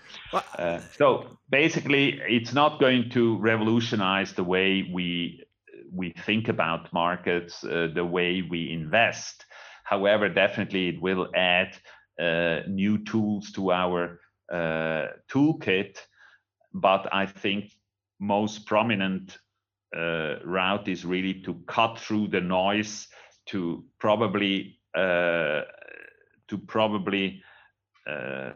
Uh, 0.59 0.81
so 0.97 1.39
basically, 1.51 2.19
it's 2.27 2.55
not 2.55 2.81
going 2.81 3.11
to 3.11 3.39
revolutionize 3.39 4.33
the 4.33 4.45
way 4.45 4.89
we 4.93 5.45
we 5.93 6.11
think 6.25 6.49
about 6.49 6.93
markets, 6.93 7.65
uh, 7.65 7.89
the 7.95 8.05
way 8.05 8.43
we 8.43 8.71
invest. 8.71 9.45
However, 9.85 10.29
definitely 10.29 10.89
it 10.89 11.01
will 11.01 11.29
add 11.35 11.77
uh, 12.19 12.61
new 12.69 13.05
tools 13.05 13.53
to 13.53 13.71
our 13.73 14.21
uh, 14.53 15.07
toolkit. 15.31 15.99
But 16.75 17.09
I 17.13 17.27
think 17.27 17.73
most 18.21 18.67
prominent 18.67 19.39
uh, 19.97 20.37
route 20.45 20.89
is 20.89 21.05
really 21.05 21.43
to 21.43 21.55
cut 21.67 21.99
through 21.99 22.29
the 22.29 22.41
noise 22.41 23.09
to 23.49 23.85
probably 23.99 24.79
uh, 24.97 25.63
to 26.49 26.59
probably 26.67 27.43
uh, 28.09 28.53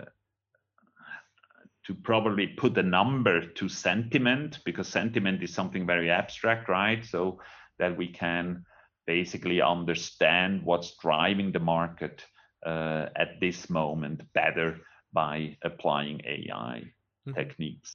to 1.84 1.94
probably 1.94 2.46
put 2.46 2.78
a 2.78 2.82
number 2.82 3.44
to 3.44 3.68
sentiment 3.68 4.60
because 4.64 4.88
sentiment 4.88 5.42
is 5.42 5.52
something 5.52 5.86
very 5.86 6.10
abstract, 6.10 6.68
right? 6.68 7.04
So 7.04 7.40
that 7.78 7.96
we 7.96 8.08
can 8.08 8.64
basically 9.06 9.60
understand 9.60 10.62
what's 10.62 10.96
driving 10.98 11.50
the 11.52 11.58
market 11.58 12.24
uh, 12.64 13.06
at 13.16 13.40
this 13.40 13.68
moment 13.68 14.22
better 14.32 14.78
by 15.12 15.56
applying 15.64 16.20
AI 16.24 16.84
mm-hmm. 17.26 17.32
techniques. 17.32 17.92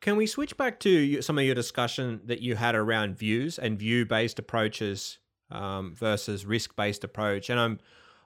Can 0.00 0.16
we 0.16 0.26
switch 0.26 0.56
back 0.56 0.78
to 0.80 1.22
some 1.22 1.38
of 1.38 1.44
your 1.44 1.54
discussion 1.54 2.20
that 2.26 2.40
you 2.40 2.54
had 2.54 2.74
around 2.74 3.16
views 3.16 3.58
and 3.58 3.78
view 3.78 4.04
based 4.06 4.38
approaches 4.38 5.18
um, 5.50 5.94
versus 5.94 6.46
risk 6.46 6.76
based 6.76 7.04
approach? 7.04 7.50
And 7.50 7.58
I'm 7.58 7.78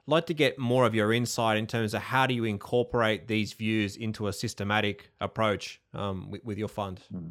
like 0.07 0.25
to 0.25 0.33
get 0.33 0.57
more 0.57 0.85
of 0.85 0.93
your 0.93 1.13
insight 1.13 1.57
in 1.57 1.67
terms 1.67 1.93
of 1.93 2.01
how 2.01 2.27
do 2.27 2.33
you 2.33 2.43
incorporate 2.43 3.27
these 3.27 3.53
views 3.53 3.95
into 3.95 4.27
a 4.27 4.33
systematic 4.33 5.11
approach 5.21 5.81
um, 5.93 6.29
with, 6.29 6.43
with, 6.43 6.57
your 6.57 6.67
fund. 6.67 6.99
Hmm. 7.11 7.29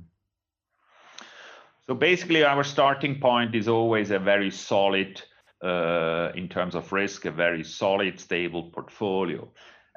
So 1.86 1.94
basically, 1.94 2.44
our 2.44 2.64
starting 2.64 3.20
point 3.20 3.54
is 3.54 3.68
always 3.68 4.10
a 4.10 4.18
very 4.18 4.50
solid, 4.50 5.20
uh, 5.62 6.30
in 6.34 6.48
terms 6.48 6.74
of 6.74 6.90
risk, 6.92 7.24
a 7.24 7.30
very 7.30 7.64
solid, 7.64 8.20
stable 8.20 8.70
portfolio. 8.70 9.48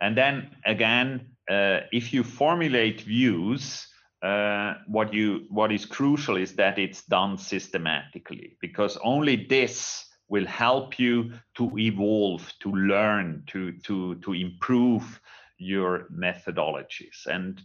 And 0.01 0.17
then 0.17 0.49
again, 0.65 1.27
uh, 1.49 1.81
if 1.91 2.11
you 2.11 2.23
formulate 2.23 3.01
views, 3.01 3.87
uh, 4.25 4.73
what 4.87 5.13
you 5.13 5.45
what 5.49 5.71
is 5.71 5.85
crucial 5.85 6.35
is 6.35 6.55
that 6.55 6.79
it's 6.79 7.05
done 7.05 7.37
systematically, 7.37 8.57
because 8.59 8.97
only 9.03 9.45
this 9.47 10.05
will 10.29 10.47
help 10.47 10.97
you 10.97 11.31
to 11.53 11.71
evolve, 11.77 12.51
to 12.59 12.71
learn, 12.71 13.43
to 13.45 13.73
to 13.83 14.15
to 14.15 14.33
improve 14.33 15.21
your 15.59 16.07
methodologies. 16.11 17.27
And 17.27 17.61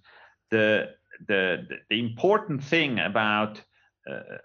the 0.51 0.90
the 1.27 1.66
the 1.88 1.99
important 1.99 2.62
thing 2.62 2.99
about 2.99 3.62
uh, 4.11 4.37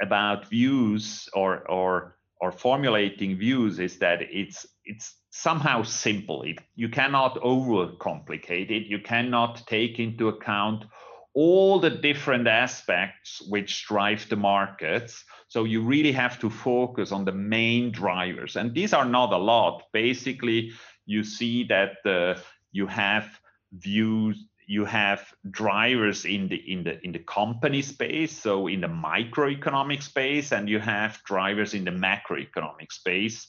about 0.00 0.48
views 0.48 1.28
or 1.32 1.70
or 1.70 2.16
or 2.40 2.50
formulating 2.50 3.38
views 3.38 3.78
is 3.78 4.00
that 4.00 4.20
it's 4.22 4.66
it's 4.84 5.14
somehow 5.30 5.84
simple. 5.84 6.42
It, 6.42 6.58
you 6.74 6.88
cannot 6.88 7.36
overcomplicate 7.36 8.70
it. 8.72 8.88
You 8.88 8.98
cannot 8.98 9.64
take 9.68 10.00
into 10.00 10.26
account 10.26 10.86
all 11.34 11.80
the 11.80 11.90
different 11.90 12.46
aspects 12.46 13.40
which 13.48 13.86
drive 13.86 14.28
the 14.28 14.36
markets. 14.36 15.24
So 15.48 15.64
you 15.64 15.82
really 15.82 16.12
have 16.12 16.38
to 16.40 16.50
focus 16.50 17.12
on 17.12 17.24
the 17.24 17.32
main 17.32 17.90
drivers. 17.90 18.56
And 18.56 18.74
these 18.74 18.92
are 18.92 19.06
not 19.06 19.32
a 19.32 19.38
lot. 19.38 19.84
Basically, 19.92 20.72
you 21.06 21.24
see 21.24 21.64
that 21.64 21.96
uh, 22.04 22.40
you 22.70 22.86
have 22.86 23.28
views 23.72 24.44
you 24.66 24.84
have 24.84 25.32
drivers 25.50 26.24
in 26.24 26.48
the 26.48 26.56
in 26.56 26.84
the 26.84 27.02
in 27.04 27.12
the 27.12 27.18
company 27.18 27.82
space 27.82 28.32
so 28.32 28.68
in 28.68 28.80
the 28.80 28.86
microeconomic 28.86 30.02
space 30.02 30.52
and 30.52 30.68
you 30.68 30.78
have 30.78 31.20
drivers 31.24 31.74
in 31.74 31.84
the 31.84 31.90
macroeconomic 31.90 32.92
space 32.92 33.48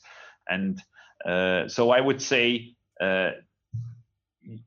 and 0.50 0.82
uh, 1.26 1.68
so 1.68 1.92
i 1.92 2.02
would 2.02 2.22
say 2.22 2.76
uh, 3.00 3.32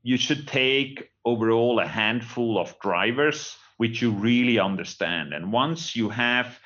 you 0.03 0.17
should 0.17 0.47
take 0.47 1.09
overall 1.27 1.79
a 1.79 1.87
handful 1.87 2.57
of 2.57 2.79
drivers 2.79 3.57
which 3.77 4.01
you 4.01 4.11
really 4.11 4.57
understand. 4.59 5.33
And 5.33 5.51
once 5.51 5.95
you 5.95 6.09
have 6.09 6.59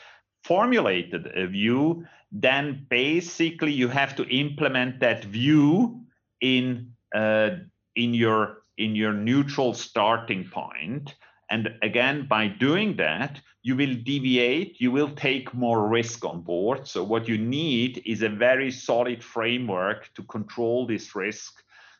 formulated 0.43 1.27
a 1.35 1.47
view, 1.47 2.05
then 2.31 2.85
basically 2.89 3.73
you 3.73 3.87
have 3.89 4.15
to 4.15 4.23
implement 4.29 4.99
that 4.99 5.25
view 5.25 6.01
in 6.39 6.93
uh, 7.13 7.49
in 7.95 8.13
your 8.13 8.61
in 8.77 8.95
your 8.95 9.13
neutral 9.13 9.73
starting 9.73 10.43
point. 10.45 11.15
And 11.49 11.69
again, 11.81 12.27
by 12.29 12.47
doing 12.47 12.95
that, 12.95 13.41
you 13.61 13.75
will 13.75 13.93
deviate, 13.93 14.79
you 14.79 14.89
will 14.89 15.11
take 15.11 15.53
more 15.53 15.89
risk 15.89 16.23
on 16.23 16.41
board. 16.41 16.87
So, 16.87 17.03
what 17.03 17.27
you 17.27 17.37
need 17.37 18.01
is 18.05 18.21
a 18.21 18.29
very 18.29 18.71
solid 18.71 19.21
framework 19.21 20.09
to 20.15 20.23
control 20.23 20.87
this 20.87 21.13
risk. 21.13 21.51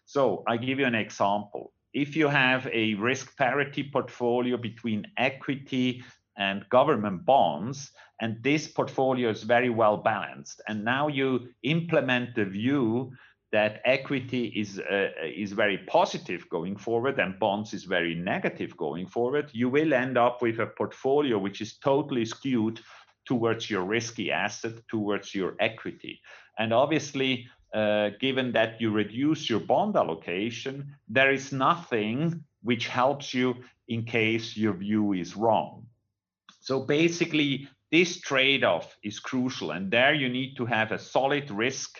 So, 0.06 0.43
I 0.47 0.56
give 0.58 0.80
you 0.80 0.86
an 0.86 0.95
example 0.95 1.74
if 1.93 2.15
you 2.15 2.27
have 2.27 2.67
a 2.71 2.93
risk 2.95 3.38
parity 3.38 3.84
portfolio 3.84 4.58
between 4.58 5.06
equity 5.17 6.04
and 6.38 6.67
government 6.69 7.25
bonds, 7.25 7.91
and 8.21 8.41
this 8.43 8.67
portfolio 8.67 9.30
is 9.30 9.43
very 9.43 9.69
well 9.69 9.97
balanced, 9.97 10.62
and 10.67 10.86
now 10.86 11.08
you 11.08 11.49
implement 11.63 12.36
the 12.36 12.45
view 12.45 13.12
that 13.51 13.82
equity 13.84 14.45
is 14.56 14.80
uh, 14.80 15.10
is 15.25 15.51
very 15.51 15.80
positive 15.80 16.47
going 16.49 16.77
forward 16.77 17.19
and 17.19 17.38
bonds 17.39 17.73
is 17.73 17.84
very 17.84 18.15
negative 18.15 18.75
going 18.77 19.06
forward, 19.06 19.49
you 19.51 19.69
will 19.69 19.93
end 19.93 20.17
up 20.17 20.41
with 20.41 20.60
a 20.60 20.67
portfolio 20.67 21.38
which 21.38 21.62
is 21.62 21.77
totally 21.77 22.25
skewed 22.25 22.80
towards 23.25 23.69
your 23.69 23.84
risky 23.84 24.32
asset, 24.32 24.73
towards 24.89 25.36
your 25.36 25.56
equity. 25.60 26.19
And 26.58 26.73
obviously, 26.73 27.47
uh, 27.73 28.10
given 28.19 28.51
that 28.51 28.81
you 28.81 28.91
reduce 28.91 29.49
your 29.49 29.60
bond 29.60 29.95
allocation, 29.95 30.95
there 31.07 31.31
is 31.31 31.51
nothing 31.51 32.43
which 32.63 32.88
helps 32.88 33.34
you 33.34 33.55
in 33.88 34.03
case 34.03 34.57
your 34.57 34.73
view 34.73 35.13
is 35.13 35.36
wrong. 35.36 35.86
So 36.60 36.81
basically, 36.81 37.67
this 37.91 38.19
trade-off 38.21 38.97
is 39.03 39.19
crucial, 39.19 39.71
and 39.71 39.91
there 39.91 40.13
you 40.13 40.29
need 40.29 40.55
to 40.57 40.65
have 40.65 40.91
a 40.91 40.99
solid 40.99 41.49
risk 41.51 41.97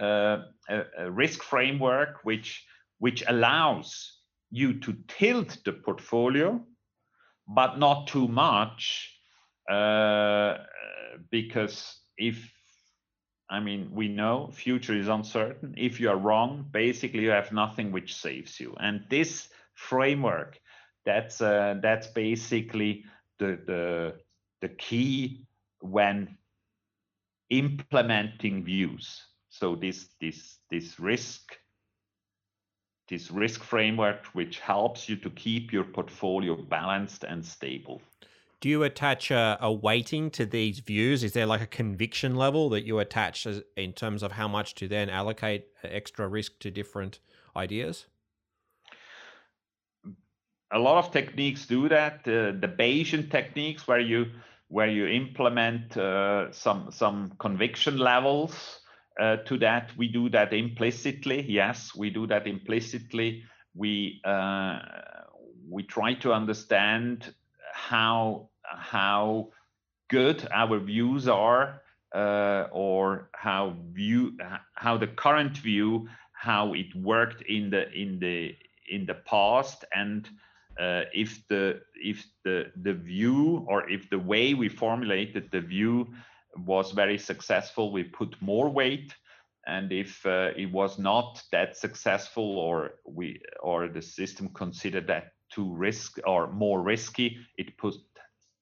uh, 0.00 0.42
a, 0.68 0.82
a 0.98 1.10
risk 1.10 1.42
framework 1.42 2.20
which 2.22 2.64
which 2.98 3.24
allows 3.26 4.18
you 4.50 4.80
to 4.80 4.96
tilt 5.08 5.58
the 5.64 5.72
portfolio, 5.72 6.64
but 7.46 7.78
not 7.78 8.06
too 8.06 8.26
much, 8.28 9.12
uh, 9.70 10.58
because 11.30 11.96
if 12.16 12.52
I 13.50 13.60
mean, 13.60 13.90
we 13.92 14.08
know 14.08 14.50
future 14.52 14.94
is 14.94 15.08
uncertain. 15.08 15.74
If 15.76 16.00
you 16.00 16.10
are 16.10 16.16
wrong, 16.18 16.66
basically 16.70 17.20
you 17.20 17.30
have 17.30 17.52
nothing 17.52 17.92
which 17.92 18.14
saves 18.14 18.60
you. 18.60 18.76
And 18.78 19.04
this 19.08 19.48
framework, 19.74 20.60
that's 21.04 21.40
uh, 21.40 21.76
that's 21.82 22.08
basically 22.08 23.04
the 23.38 23.58
the 23.66 24.14
the 24.60 24.68
key 24.68 25.46
when 25.80 26.36
implementing 27.50 28.64
views. 28.64 29.24
So 29.48 29.74
this 29.74 30.08
this 30.20 30.58
this 30.70 31.00
risk 31.00 31.56
this 33.08 33.30
risk 33.30 33.64
framework 33.64 34.26
which 34.34 34.60
helps 34.60 35.08
you 35.08 35.16
to 35.16 35.30
keep 35.30 35.72
your 35.72 35.84
portfolio 35.84 36.54
balanced 36.54 37.24
and 37.24 37.44
stable 37.44 38.02
do 38.60 38.68
you 38.68 38.82
attach 38.82 39.30
a, 39.30 39.56
a, 39.60 39.72
weighting 39.72 40.30
to 40.32 40.44
these 40.44 40.80
views? 40.80 41.22
Is 41.22 41.32
there 41.32 41.46
like 41.46 41.60
a 41.60 41.66
conviction 41.66 42.34
level 42.34 42.68
that 42.70 42.84
you 42.84 42.98
attach 42.98 43.46
as, 43.46 43.62
in 43.76 43.92
terms 43.92 44.22
of 44.22 44.32
how 44.32 44.48
much 44.48 44.74
to 44.76 44.88
then 44.88 45.08
allocate 45.08 45.66
extra 45.84 46.26
risk 46.26 46.58
to 46.60 46.70
different 46.70 47.20
ideas? 47.56 48.06
A 50.72 50.78
lot 50.78 51.04
of 51.04 51.12
techniques 51.12 51.66
do 51.66 51.88
that. 51.88 52.20
Uh, 52.26 52.52
the 52.60 52.72
Bayesian 52.78 53.30
techniques, 53.30 53.86
where 53.86 54.00
you 54.00 54.26
where 54.70 54.88
you 54.88 55.06
implement 55.06 55.96
uh, 55.96 56.52
some 56.52 56.90
some 56.90 57.32
conviction 57.38 57.96
levels 57.96 58.80
uh, 59.18 59.36
to 59.46 59.56
that, 59.58 59.90
we 59.96 60.08
do 60.08 60.28
that 60.28 60.52
implicitly. 60.52 61.42
Yes, 61.48 61.94
we 61.94 62.10
do 62.10 62.26
that 62.26 62.46
implicitly. 62.46 63.44
We 63.74 64.20
uh, 64.24 64.80
we 65.70 65.84
try 65.84 66.14
to 66.14 66.32
understand 66.32 67.32
how 67.78 68.48
how 68.64 69.48
good 70.10 70.46
our 70.52 70.78
views 70.78 71.28
are 71.28 71.82
uh, 72.14 72.66
or 72.72 73.30
how 73.34 73.76
view 73.92 74.36
how 74.74 74.96
the 74.96 75.06
current 75.06 75.56
view 75.56 76.08
how 76.32 76.74
it 76.74 76.94
worked 76.94 77.42
in 77.42 77.70
the 77.70 77.90
in 77.92 78.18
the 78.18 78.54
in 78.90 79.06
the 79.06 79.14
past 79.14 79.84
and 79.94 80.28
uh, 80.78 81.02
if 81.12 81.46
the 81.48 81.80
if 81.94 82.24
the 82.44 82.70
the 82.82 82.94
view 82.94 83.64
or 83.68 83.88
if 83.90 84.08
the 84.10 84.18
way 84.18 84.54
we 84.54 84.68
formulated 84.68 85.50
the 85.50 85.60
view 85.60 86.06
was 86.56 86.92
very 86.92 87.18
successful 87.18 87.92
we 87.92 88.04
put 88.04 88.40
more 88.40 88.68
weight. 88.68 89.14
And 89.66 89.92
if 89.92 90.24
uh, 90.24 90.52
it 90.56 90.72
was 90.72 90.98
not 90.98 91.42
that 91.52 91.76
successful 91.76 92.58
or 92.58 92.92
we 93.06 93.40
or 93.60 93.88
the 93.88 94.00
system 94.00 94.48
considered 94.48 95.06
that 95.08 95.32
too 95.58 95.74
risk 95.74 96.18
or 96.24 96.46
more 96.52 96.80
risky, 96.82 97.36
it 97.56 97.76
put 97.76 97.94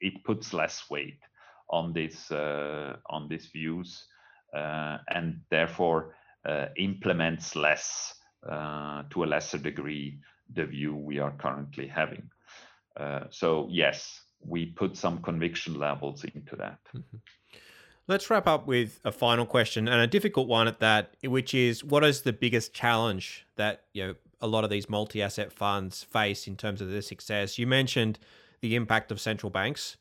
it 0.00 0.24
puts 0.24 0.52
less 0.52 0.84
weight 0.90 1.20
on 1.68 1.92
this 1.92 2.30
uh, 2.30 2.96
on 3.10 3.28
these 3.28 3.46
views 3.46 4.06
uh, 4.54 4.98
and 5.08 5.40
therefore 5.50 6.14
uh, 6.48 6.66
implements 6.76 7.54
less 7.54 8.14
uh, 8.48 9.02
to 9.10 9.24
a 9.24 9.26
lesser 9.26 9.58
degree 9.58 10.18
the 10.54 10.64
view 10.64 10.94
we 10.94 11.18
are 11.18 11.32
currently 11.38 11.86
having. 11.86 12.30
Uh, 12.96 13.24
so 13.30 13.68
yes, 13.70 14.22
we 14.40 14.66
put 14.66 14.96
some 14.96 15.20
conviction 15.22 15.78
levels 15.78 16.24
into 16.24 16.56
that. 16.56 16.78
Mm-hmm. 16.96 17.18
Let's 18.08 18.30
wrap 18.30 18.46
up 18.46 18.68
with 18.68 19.00
a 19.04 19.10
final 19.10 19.44
question 19.44 19.88
and 19.88 20.00
a 20.00 20.06
difficult 20.06 20.46
one 20.46 20.68
at 20.68 20.78
that, 20.78 21.16
which 21.24 21.52
is 21.52 21.82
what 21.82 22.04
is 22.04 22.22
the 22.22 22.32
biggest 22.32 22.72
challenge 22.72 23.44
that 23.56 23.82
you 23.92 24.06
know 24.06 24.14
a 24.40 24.46
lot 24.46 24.64
of 24.64 24.70
these 24.70 24.88
multi-asset 24.88 25.52
funds 25.52 26.02
face 26.02 26.46
in 26.46 26.56
terms 26.56 26.80
of 26.80 26.90
their 26.90 27.02
success? 27.02 27.58
You 27.58 27.66
mentioned 27.66 28.18
the 28.60 28.74
impact 28.74 29.10
of 29.10 29.20
central 29.20 29.50
banks. 29.50 29.96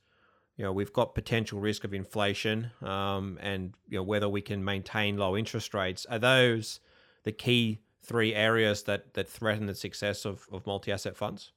You 0.57 0.63
know, 0.63 0.71
we've 0.71 0.93
got 0.93 1.15
potential 1.15 1.59
risk 1.59 1.83
of 1.83 1.93
inflation, 1.93 2.71
um, 2.81 3.37
and 3.41 3.73
you 3.89 3.97
know 3.97 4.03
whether 4.03 4.29
we 4.29 4.41
can 4.41 4.63
maintain 4.63 5.17
low 5.17 5.35
interest 5.35 5.73
rates. 5.73 6.05
Are 6.09 6.19
those 6.19 6.79
the 7.23 7.33
key 7.33 7.81
three 8.03 8.33
areas 8.33 8.83
that 8.83 9.13
that 9.15 9.27
threaten 9.27 9.65
the 9.65 9.75
success 9.75 10.25
of, 10.25 10.47
of 10.51 10.65
multi-asset 10.65 11.17
funds? 11.17 11.51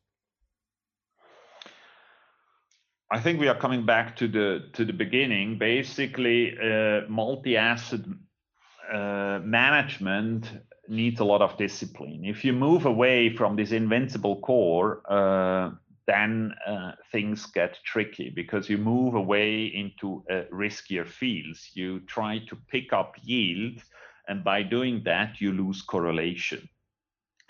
I 3.11 3.21
think 3.21 3.41
we 3.41 3.49
are 3.49 3.59
coming 3.59 3.87
back 3.87 4.17
to 4.17 4.29
the 4.29 4.69
to 4.73 4.85
the 4.85 4.93
beginning. 4.93 5.59
Basically, 5.59 6.59
uh, 6.59 7.03
multi-asset 7.09 8.01
uh, 8.93 9.39
management 9.43 10.51
needs 10.89 11.21
a 11.21 11.25
lot 11.25 11.43
of 11.43 11.57
discipline. 11.57 12.25
If 12.25 12.45
you 12.45 12.53
move 12.53 12.87
away 12.87 13.35
from 13.35 13.57
this 13.57 13.73
invincible 13.73 14.41
core, 14.41 15.03
uh, 15.09 15.71
then 16.07 16.55
uh, 16.67 16.93
things 17.13 17.47
get 17.47 17.79
tricky 17.85 18.31
because 18.31 18.71
you 18.71 18.79
move 18.79 19.15
away 19.15 19.67
into 19.67 20.25
uh, 20.31 20.43
riskier 20.53 21.07
fields. 21.07 21.71
You 21.75 22.01
try 22.01 22.39
to 22.49 22.57
pick 22.71 22.93
up 22.93 23.15
yield, 23.23 23.83
and 24.27 24.43
by 24.43 24.63
doing 24.63 25.03
that, 25.05 25.41
you 25.41 25.53
lose 25.53 25.83
correlation. 25.83 26.69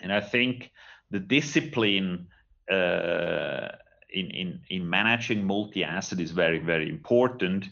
And 0.01 0.11
I 0.11 0.19
think 0.19 0.71
the 1.09 1.19
discipline 1.19 2.27
uh, 2.69 3.69
in, 4.11 4.29
in, 4.31 4.61
in 4.69 4.89
managing 4.89 5.45
multi-asset 5.45 6.19
is 6.19 6.31
very, 6.31 6.59
very 6.59 6.89
important 6.89 7.65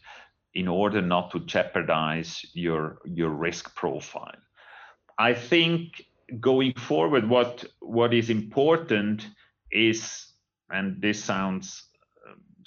in 0.53 0.67
order 0.67 1.01
not 1.01 1.31
to 1.31 1.39
jeopardize 1.41 2.45
your, 2.53 2.99
your 3.05 3.29
risk 3.29 3.75
profile. 3.75 4.35
I 5.19 5.33
think 5.33 6.05
going 6.39 6.73
forward, 6.73 7.29
what, 7.29 7.65
what 7.79 8.13
is 8.13 8.29
important 8.29 9.27
is, 9.71 10.27
and 10.69 11.01
this 11.01 11.23
sounds 11.23 11.87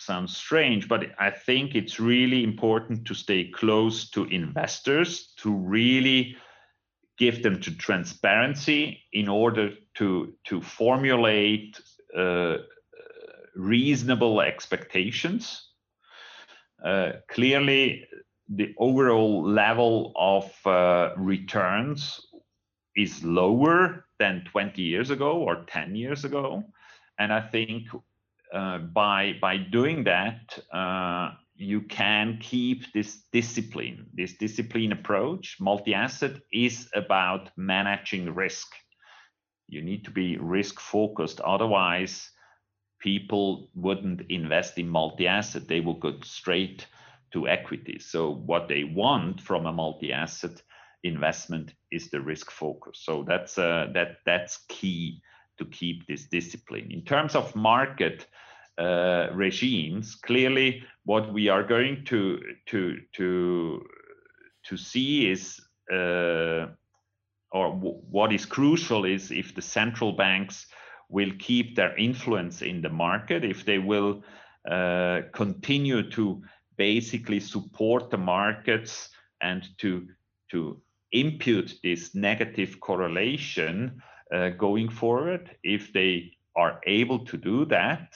sounds 0.00 0.34
strange, 0.34 0.88
but 0.88 1.04
I 1.18 1.30
think 1.30 1.74
it's 1.74 2.00
really 2.00 2.42
important 2.42 3.06
to 3.06 3.14
stay 3.14 3.50
close 3.50 4.08
to 4.10 4.24
investors 4.24 5.34
to 5.36 5.52
really 5.52 6.36
give 7.18 7.42
them 7.42 7.60
to 7.60 7.76
transparency 7.76 9.02
in 9.12 9.28
order 9.28 9.72
to 9.96 10.32
to 10.44 10.62
formulate 10.62 11.78
uh, 12.16 12.56
reasonable 13.54 14.40
expectations. 14.40 15.68
Uh, 16.82 17.12
clearly, 17.28 18.06
the 18.48 18.74
overall 18.78 19.42
level 19.46 20.12
of 20.16 20.50
uh, 20.66 21.10
returns 21.18 22.26
is 22.96 23.22
lower 23.24 24.06
than 24.18 24.44
20 24.50 24.82
years 24.82 25.10
ago 25.10 25.38
or 25.38 25.64
10 25.66 25.94
years 25.94 26.24
ago. 26.24 26.64
And 27.18 27.32
I 27.32 27.40
think 27.40 27.88
uh, 28.52 28.78
by, 28.78 29.34
by 29.40 29.56
doing 29.58 30.04
that, 30.04 30.58
uh, 30.72 31.32
you 31.56 31.82
can 31.82 32.38
keep 32.40 32.92
this 32.92 33.22
discipline, 33.32 34.06
this 34.14 34.34
discipline 34.38 34.92
approach. 34.92 35.56
Multi 35.60 35.94
asset 35.94 36.32
is 36.52 36.88
about 36.94 37.50
managing 37.56 38.34
risk. 38.34 38.68
You 39.68 39.82
need 39.82 40.04
to 40.06 40.10
be 40.10 40.38
risk 40.38 40.80
focused. 40.80 41.40
Otherwise, 41.40 42.30
people 43.00 43.70
wouldn't 43.74 44.20
invest 44.28 44.78
in 44.78 44.88
multi-asset 44.88 45.66
they 45.66 45.80
would 45.80 46.00
go 46.00 46.14
straight 46.22 46.86
to 47.32 47.48
equity 47.48 47.98
so 47.98 48.30
what 48.30 48.68
they 48.68 48.84
want 48.84 49.40
from 49.40 49.66
a 49.66 49.72
multi-asset 49.72 50.62
investment 51.02 51.74
is 51.90 52.10
the 52.10 52.20
risk 52.20 52.50
focus. 52.50 53.00
So 53.02 53.24
that's 53.26 53.58
uh, 53.58 53.88
that 53.94 54.18
that's 54.26 54.64
key 54.68 55.22
to 55.58 55.64
keep 55.66 56.06
this 56.06 56.26
discipline. 56.26 56.90
In 56.90 57.02
terms 57.02 57.34
of 57.34 57.54
market 57.54 58.26
uh, 58.78 59.28
regimes 59.32 60.14
clearly 60.14 60.82
what 61.04 61.32
we 61.32 61.48
are 61.48 61.62
going 61.62 62.04
to 62.06 62.40
to 62.66 62.98
to 63.14 63.82
to 64.64 64.76
see 64.76 65.30
is 65.30 65.60
uh, 65.92 66.66
or 67.52 67.72
w- 67.74 68.00
what 68.10 68.32
is 68.32 68.46
crucial 68.46 69.04
is 69.04 69.30
if 69.30 69.54
the 69.54 69.62
central 69.62 70.12
banks 70.12 70.66
will 71.08 71.32
keep 71.38 71.74
their 71.74 71.96
influence 71.96 72.62
in 72.62 72.80
the 72.80 72.88
market, 72.88 73.44
if 73.44 73.64
they 73.64 73.78
will 73.78 74.22
uh, 74.70 75.22
continue 75.32 76.08
to 76.10 76.42
basically 76.76 77.40
support 77.40 78.10
the 78.10 78.16
markets 78.16 79.10
and 79.42 79.68
to 79.78 80.06
to 80.50 80.80
impute 81.12 81.78
this 81.82 82.14
negative 82.14 82.80
correlation 82.80 84.02
uh, 84.32 84.50
going 84.50 84.88
forward, 84.88 85.56
if 85.62 85.92
they 85.92 86.32
are 86.56 86.80
able 86.86 87.24
to 87.26 87.36
do 87.36 87.64
that, 87.66 88.14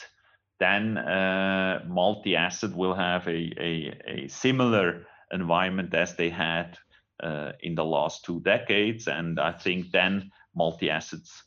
then 0.60 0.96
uh, 0.98 1.82
multi-asset 1.86 2.74
will 2.74 2.94
have 2.94 3.26
a, 3.26 3.52
a, 3.58 4.00
a, 4.06 4.28
similar 4.28 5.06
environment 5.32 5.92
as 5.94 6.14
they 6.14 6.30
had 6.30 6.78
uh, 7.22 7.52
in 7.60 7.74
the 7.74 7.84
last 7.84 8.24
two 8.24 8.40
decades. 8.40 9.08
And 9.08 9.40
I 9.40 9.52
think 9.52 9.90
then 9.90 10.30
multi-assets 10.54 11.42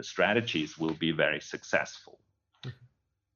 strategies 0.00 0.78
will 0.78 0.94
be 0.94 1.12
very 1.12 1.40
successful. 1.40 2.18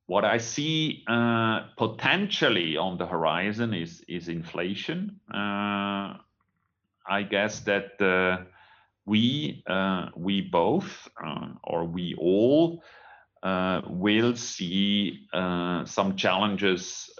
What 0.06 0.24
I 0.24 0.38
see 0.38 1.02
uh, 1.08 1.66
potentially 1.76 2.76
on 2.76 2.96
the 2.96 3.06
horizon 3.06 3.74
is 3.74 4.04
is 4.06 4.28
inflation. 4.28 5.20
I 7.16 7.22
guess 7.22 7.60
that 7.60 8.00
uh, 8.00 8.44
we 9.06 9.62
uh, 9.66 10.10
we 10.16 10.42
both 10.42 11.08
uh, 11.24 11.48
or 11.64 11.84
we 11.84 12.14
all 12.18 12.82
uh, 13.42 13.80
will 13.86 14.36
see 14.36 15.26
some 15.32 16.16
challenges 16.16 17.10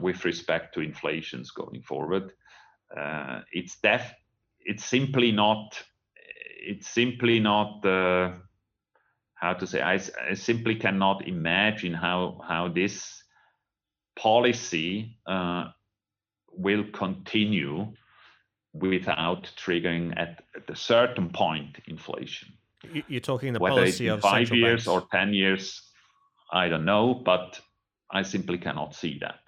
with 0.00 0.24
respect 0.24 0.74
to 0.74 0.80
inflations 0.80 1.50
going 1.50 1.82
forward. 1.82 2.32
it's 3.52 3.76
def 3.82 4.04
it's 4.70 4.84
simply 4.84 5.32
not 5.32 5.84
it's 6.70 6.88
simply 6.88 7.38
not 7.40 7.84
how 9.42 9.54
to 9.60 9.66
say 9.66 9.80
I, 9.82 10.00
I 10.30 10.34
simply 10.34 10.74
cannot 10.74 11.28
imagine 11.28 11.94
how 11.94 12.40
how 12.48 12.68
this 12.68 13.22
policy 14.16 15.18
uh, 15.26 15.64
will 16.50 16.84
continue 16.92 17.92
without 18.80 19.50
triggering 19.56 20.12
at, 20.16 20.42
at, 20.54 20.68
a 20.68 20.76
certain 20.76 21.30
point 21.30 21.78
inflation. 21.86 22.52
You're 23.08 23.20
talking 23.20 23.52
the 23.52 23.58
Whether 23.58 23.76
policy 23.76 24.06
of 24.08 24.20
five 24.20 24.52
years 24.52 24.84
banks. 24.84 24.88
or 24.88 25.06
ten 25.10 25.34
years, 25.34 25.82
I 26.52 26.68
don't 26.68 26.84
know, 26.84 27.14
but 27.14 27.60
I 28.10 28.22
simply 28.22 28.58
cannot 28.58 28.94
see 28.94 29.18
that. 29.20 29.40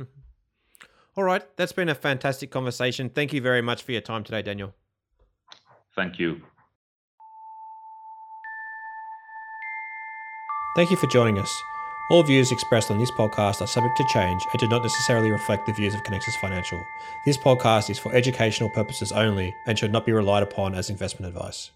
Mm-hmm. 0.00 0.88
All 1.16 1.24
right, 1.24 1.44
that's 1.56 1.72
been 1.72 1.88
a 1.88 1.94
fantastic 1.94 2.50
conversation. 2.50 3.10
Thank 3.10 3.32
you 3.32 3.40
very 3.40 3.62
much 3.62 3.82
for 3.82 3.92
your 3.92 4.00
time 4.00 4.24
today, 4.24 4.42
Daniel. 4.42 4.74
Thank 5.94 6.18
you. 6.18 6.40
Thank 10.76 10.90
you 10.90 10.96
for 10.96 11.08
joining 11.08 11.38
us. 11.38 11.69
All 12.10 12.24
views 12.24 12.50
expressed 12.50 12.90
on 12.90 12.98
this 12.98 13.12
podcast 13.12 13.60
are 13.60 13.68
subject 13.68 13.96
to 13.98 14.04
change 14.04 14.44
and 14.50 14.58
do 14.58 14.66
not 14.66 14.82
necessarily 14.82 15.30
reflect 15.30 15.66
the 15.66 15.72
views 15.72 15.94
of 15.94 16.02
Conexus 16.02 16.34
Financial. 16.40 16.84
This 17.24 17.38
podcast 17.38 17.88
is 17.88 18.00
for 18.00 18.12
educational 18.12 18.68
purposes 18.68 19.12
only 19.12 19.54
and 19.64 19.78
should 19.78 19.92
not 19.92 20.06
be 20.06 20.10
relied 20.10 20.42
upon 20.42 20.74
as 20.74 20.90
investment 20.90 21.32
advice. 21.32 21.70